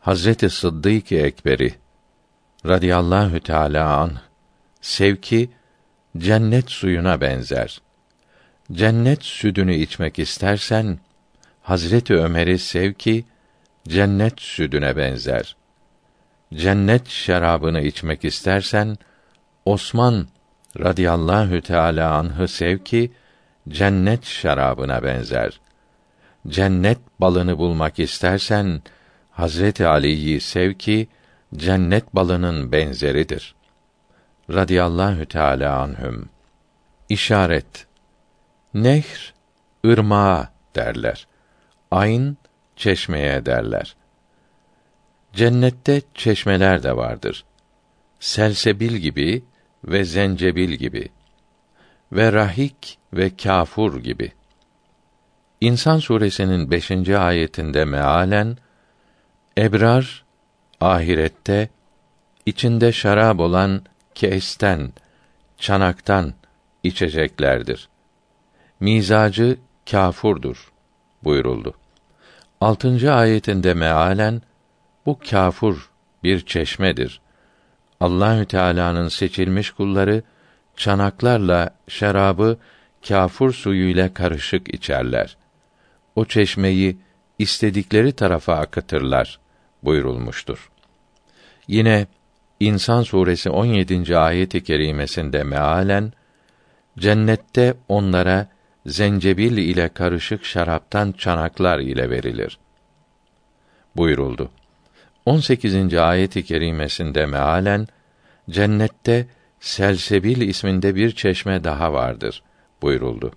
Hazreti 0.00 0.50
Sıddık 0.50 1.12
Ekber'i 1.12 1.74
radıyallahu 2.66 3.40
teala 3.40 3.96
an 3.96 4.12
sevki 4.80 5.50
cennet 6.18 6.70
suyuna 6.70 7.20
benzer. 7.20 7.80
Cennet 8.72 9.24
südünü 9.24 9.74
içmek 9.74 10.18
istersen 10.18 10.98
Hazreti 11.62 12.14
Ömer'i 12.14 12.58
sevki 12.58 13.24
cennet 13.88 14.40
südüne 14.40 14.96
benzer. 14.96 15.56
cennet 16.54 17.08
şarabını 17.08 17.80
içmek 17.80 18.24
istersen 18.24 18.96
Osman 19.64 20.28
radıyallahu 20.80 21.60
teala 21.60 22.14
anh'ı 22.14 22.48
sev 22.48 22.78
ki 22.78 23.12
cennet 23.68 24.24
şarabına 24.24 25.02
benzer. 25.02 25.60
Cennet 26.48 26.98
balını 27.20 27.58
bulmak 27.58 27.98
istersen 27.98 28.82
Hazreti 29.30 29.86
Ali'yi 29.86 30.40
sev 30.40 30.74
ki 30.74 31.08
cennet 31.56 32.14
balının 32.14 32.72
benzeridir. 32.72 33.54
Radıyallahu 34.50 35.26
teala 35.26 35.78
anhüm. 35.78 36.28
İşaret. 37.08 37.86
Nehr 38.74 39.34
ırmağa 39.86 40.52
derler. 40.76 41.26
Ayn 41.90 42.36
çeşmeye 42.76 43.46
derler. 43.46 43.96
Cennette 45.32 46.02
çeşmeler 46.14 46.82
de 46.82 46.96
vardır. 46.96 47.44
Selsebil 48.20 48.96
gibi 48.96 49.44
ve 49.84 50.04
zencebil 50.04 50.70
gibi 50.70 51.08
ve 52.12 52.32
rahik 52.32 52.98
ve 53.12 53.36
kafur 53.36 54.00
gibi. 54.02 54.32
İnsan 55.60 55.98
suresinin 55.98 56.70
beşinci 56.70 57.18
ayetinde 57.18 57.84
mealen 57.84 58.56
ebrar 59.58 60.24
ahirette 60.80 61.68
içinde 62.46 62.92
şarap 62.92 63.40
olan 63.40 63.82
kesten, 64.14 64.92
çanaktan 65.56 66.34
içeceklerdir. 66.82 67.88
Mizacı 68.80 69.58
kâfurdur 69.90 70.72
buyuruldu. 71.24 71.74
Altıncı 72.60 73.12
ayetinde 73.12 73.74
mealen 73.74 74.42
bu 75.06 75.18
kâfur 75.30 75.90
bir 76.22 76.46
çeşmedir. 76.46 77.20
Allahü 78.00 78.46
Teala'nın 78.46 79.08
seçilmiş 79.08 79.70
kulları 79.70 80.22
çanaklarla 80.78 81.70
şarabı 81.88 82.58
kâfur 83.08 83.52
suyuyla 83.52 84.14
karışık 84.14 84.74
içerler. 84.74 85.36
O 86.16 86.24
çeşmeyi 86.24 86.96
istedikleri 87.38 88.12
tarafa 88.12 88.54
akıtırlar 88.54 89.38
buyurulmuştur. 89.82 90.70
Yine 91.68 92.06
İnsan 92.60 93.02
suresi 93.02 93.50
17. 93.50 94.18
ayeti 94.18 94.64
kerimesinde 94.64 95.42
mealen 95.42 96.12
cennette 96.98 97.74
onlara 97.88 98.48
zencebil 98.86 99.56
ile 99.56 99.88
karışık 99.88 100.44
şaraptan 100.44 101.12
çanaklar 101.12 101.78
ile 101.78 102.10
verilir. 102.10 102.58
buyuruldu. 103.96 104.50
18. 105.26 105.94
ayeti 105.94 106.44
kerimesinde 106.44 107.26
mealen 107.26 107.86
cennette 108.50 109.26
Selsebil 109.60 110.40
isminde 110.40 110.94
bir 110.94 111.10
çeşme 111.10 111.64
daha 111.64 111.92
vardır 111.92 112.42
buyuruldu. 112.82 113.32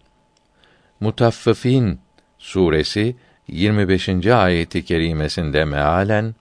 Mutaffifin 0.99 1.99
suresi 2.39 3.15
25. 3.47 4.27
ayeti 4.27 4.85
kerimesinde 4.85 5.65
mealen 5.65 6.35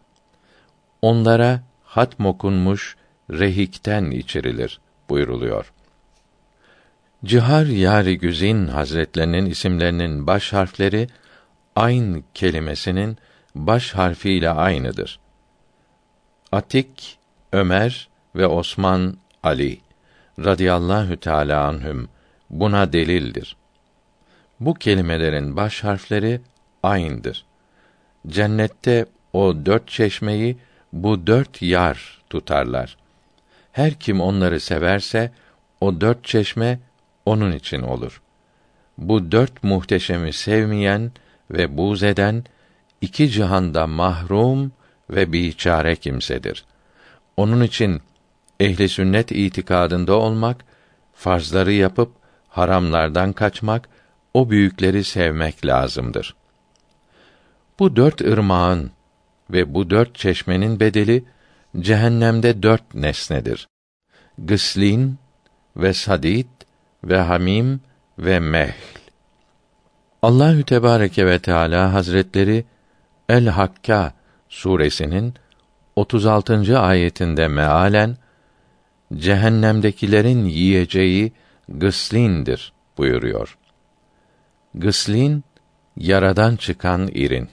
onlara 1.02 1.62
hatm 1.84 2.26
okunmuş 2.26 2.96
rehikten 3.30 4.10
içirilir 4.10 4.80
buyuruluyor. 5.08 5.72
Cihar 7.24 7.66
Yari 7.66 8.18
Güzin 8.18 8.66
Hazretlerinin 8.66 9.46
isimlerinin 9.46 10.26
baş 10.26 10.52
harfleri 10.52 11.08
ayn 11.76 12.24
kelimesinin 12.34 13.18
baş 13.54 13.92
harfiyle 13.92 14.50
aynıdır. 14.50 15.20
Atik, 16.52 17.18
Ömer 17.52 18.08
ve 18.36 18.46
Osman 18.46 19.16
Ali 19.43 19.80
radıyallahu 20.38 21.16
teala 21.16 21.66
anhüm 21.66 22.09
buna 22.51 22.93
delildir. 22.93 23.57
Bu 24.61 24.74
kelimelerin 24.74 25.57
baş 25.57 25.84
harfleri 25.84 26.41
aynıdır. 26.82 27.45
Cennette 28.26 29.07
o 29.32 29.66
dört 29.66 29.88
çeşmeyi 29.88 30.59
bu 30.93 31.26
dört 31.26 31.62
yar 31.62 32.22
tutarlar. 32.30 32.97
Her 33.72 33.95
kim 33.95 34.20
onları 34.20 34.61
severse 34.61 35.32
o 35.80 36.01
dört 36.01 36.24
çeşme 36.24 36.80
onun 37.26 37.53
için 37.53 37.82
olur. 37.82 38.22
Bu 38.99 39.32
dört 39.32 39.62
muhteşemi 39.62 40.32
sevmeyen 40.32 41.12
ve 41.51 41.76
buz 41.76 42.03
eden 42.03 42.45
iki 43.01 43.30
cihanda 43.30 43.86
mahrum 43.86 44.72
ve 45.11 45.32
biçare 45.32 45.97
kimsedir. 45.97 46.64
Onun 47.36 47.62
için 47.62 48.03
ehli 48.61 48.88
sünnet 48.88 49.32
itikadında 49.32 50.14
olmak, 50.14 50.64
farzları 51.12 51.72
yapıp 51.72 52.12
haramlardan 52.48 53.32
kaçmak, 53.32 53.88
o 54.34 54.50
büyükleri 54.50 55.04
sevmek 55.04 55.66
lazımdır. 55.66 56.34
Bu 57.78 57.96
dört 57.96 58.20
ırmağın 58.20 58.90
ve 59.50 59.74
bu 59.74 59.90
dört 59.90 60.14
çeşmenin 60.14 60.80
bedeli 60.80 61.24
cehennemde 61.78 62.62
dört 62.62 62.94
nesnedir. 62.94 63.68
Gıslin 64.38 65.18
ve 65.76 65.94
sadid 65.94 66.48
ve 67.04 67.20
hamim 67.20 67.80
ve 68.18 68.40
mehl. 68.40 69.00
Allahü 70.22 70.64
Tebareke 70.64 71.26
ve 71.26 71.38
Teala 71.38 71.92
Hazretleri 71.92 72.64
El 73.28 73.46
Hakka 73.46 74.12
suresinin 74.48 75.34
36. 75.96 76.78
ayetinde 76.78 77.48
mealen 77.48 78.16
cehennemdekilerin 79.14 80.44
yiyeceği 80.44 81.32
gıslindir 81.68 82.72
buyuruyor. 82.98 83.58
Gıslin 84.74 85.44
yaradan 85.96 86.56
çıkan 86.56 87.08
irin. 87.14 87.48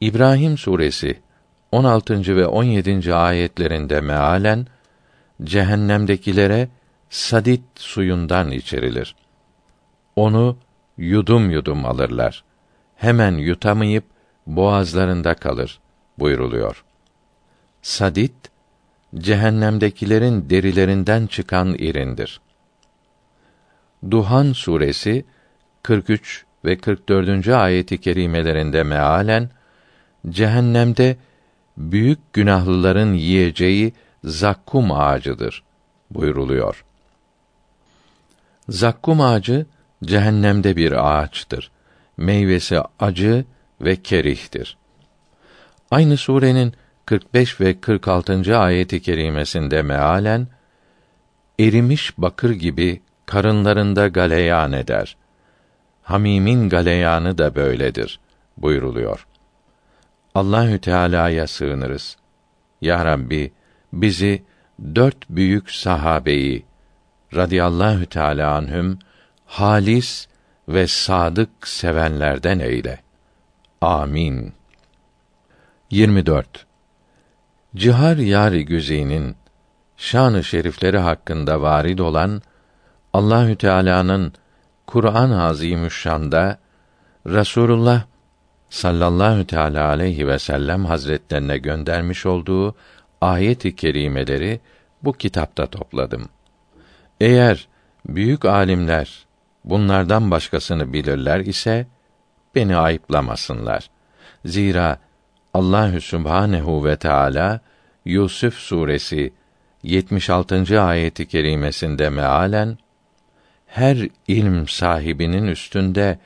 İbrahim 0.00 0.58
suresi 0.58 1.20
16. 1.72 2.36
ve 2.36 2.46
17. 2.46 3.14
ayetlerinde 3.14 4.00
mealen 4.00 4.66
cehennemdekilere 5.42 6.68
sadit 7.10 7.62
suyundan 7.74 8.50
içerilir. 8.50 9.16
Onu 10.16 10.56
yudum 10.96 11.50
yudum 11.50 11.86
alırlar. 11.86 12.44
Hemen 12.96 13.32
yutamayıp 13.32 14.04
boğazlarında 14.46 15.34
kalır 15.34 15.80
buyruluyor. 16.18 16.84
Sadit 17.82 18.51
cehennemdekilerin 19.16 20.50
derilerinden 20.50 21.26
çıkan 21.26 21.74
irindir. 21.74 22.40
Duhan 24.10 24.52
suresi 24.52 25.24
43 25.82 26.44
ve 26.64 26.78
44. 26.78 27.48
ayeti 27.48 28.00
kerimelerinde 28.00 28.82
mealen 28.82 29.50
cehennemde 30.28 31.16
büyük 31.76 32.32
günahlıların 32.32 33.12
yiyeceği 33.12 33.92
zakkum 34.24 34.92
ağacıdır 34.92 35.62
buyruluyor. 36.10 36.84
Zakkum 38.68 39.20
ağacı 39.20 39.66
cehennemde 40.04 40.76
bir 40.76 40.92
ağaçtır. 40.92 41.70
Meyvesi 42.16 42.80
acı 43.00 43.44
ve 43.80 43.96
kerihtir. 43.96 44.76
Aynı 45.90 46.16
surenin 46.16 46.74
45 47.06 47.60
ve 47.60 47.80
46. 47.80 48.58
ayeti 48.58 49.02
kerimesinde 49.02 49.82
mealen 49.82 50.48
erimiş 51.60 52.18
bakır 52.18 52.50
gibi 52.50 53.00
karınlarında 53.26 54.08
galeyan 54.08 54.72
eder. 54.72 55.16
Hamimin 56.02 56.68
galeyanı 56.68 57.38
da 57.38 57.54
böyledir 57.54 58.20
buyruluyor. 58.56 59.26
Allahü 60.34 60.80
Teala'ya 60.80 61.46
sığınırız. 61.46 62.16
Ya 62.80 63.04
Rabbi 63.04 63.52
bizi 63.92 64.42
dört 64.94 65.30
büyük 65.30 65.70
sahabeyi 65.70 66.64
radıyallahu 67.34 68.06
teala 68.06 68.54
anhüm 68.54 68.98
halis 69.46 70.28
ve 70.68 70.86
sadık 70.86 71.68
sevenlerden 71.68 72.58
eyle. 72.58 73.00
Amin. 73.80 74.52
24. 75.90 76.66
Cihar 77.76 78.16
Yari 78.16 78.64
Güzey'nin 78.64 79.36
şanı 79.96 80.44
şerifleri 80.44 80.98
hakkında 80.98 81.62
varid 81.62 81.98
olan 81.98 82.42
Allahü 83.12 83.56
Teala'nın 83.56 84.32
Kur'an-ı 84.86 85.42
Azimüşşan'da 85.42 86.58
Rasulullah 87.26 88.04
sallallahu 88.70 89.46
teala 89.46 89.88
aleyhi 89.88 90.28
ve 90.28 90.38
sellem 90.38 90.84
hazretlerine 90.84 91.58
göndermiş 91.58 92.26
olduğu 92.26 92.74
ayet-i 93.20 93.76
kerimeleri 93.76 94.60
bu 95.02 95.12
kitapta 95.12 95.66
topladım. 95.66 96.28
Eğer 97.20 97.68
büyük 98.08 98.44
alimler 98.44 99.26
bunlardan 99.64 100.30
başkasını 100.30 100.92
bilirler 100.92 101.40
ise 101.40 101.86
beni 102.54 102.76
ayıplamasınlar. 102.76 103.90
Zira 104.44 104.98
Allahü 105.54 106.00
Subhanehu 106.00 106.84
ve 106.84 106.96
Teala 106.96 107.60
Yusuf 108.04 108.54
suresi 108.54 109.32
76. 109.82 110.82
ayeti 110.82 111.28
kerimesinde 111.28 112.10
mealen 112.10 112.78
her 113.66 114.08
ilm 114.28 114.68
sahibinin 114.68 115.46
üstünde 115.46 116.18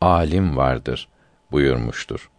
alim 0.00 0.56
vardır 0.56 1.08
buyurmuştur. 1.52 2.30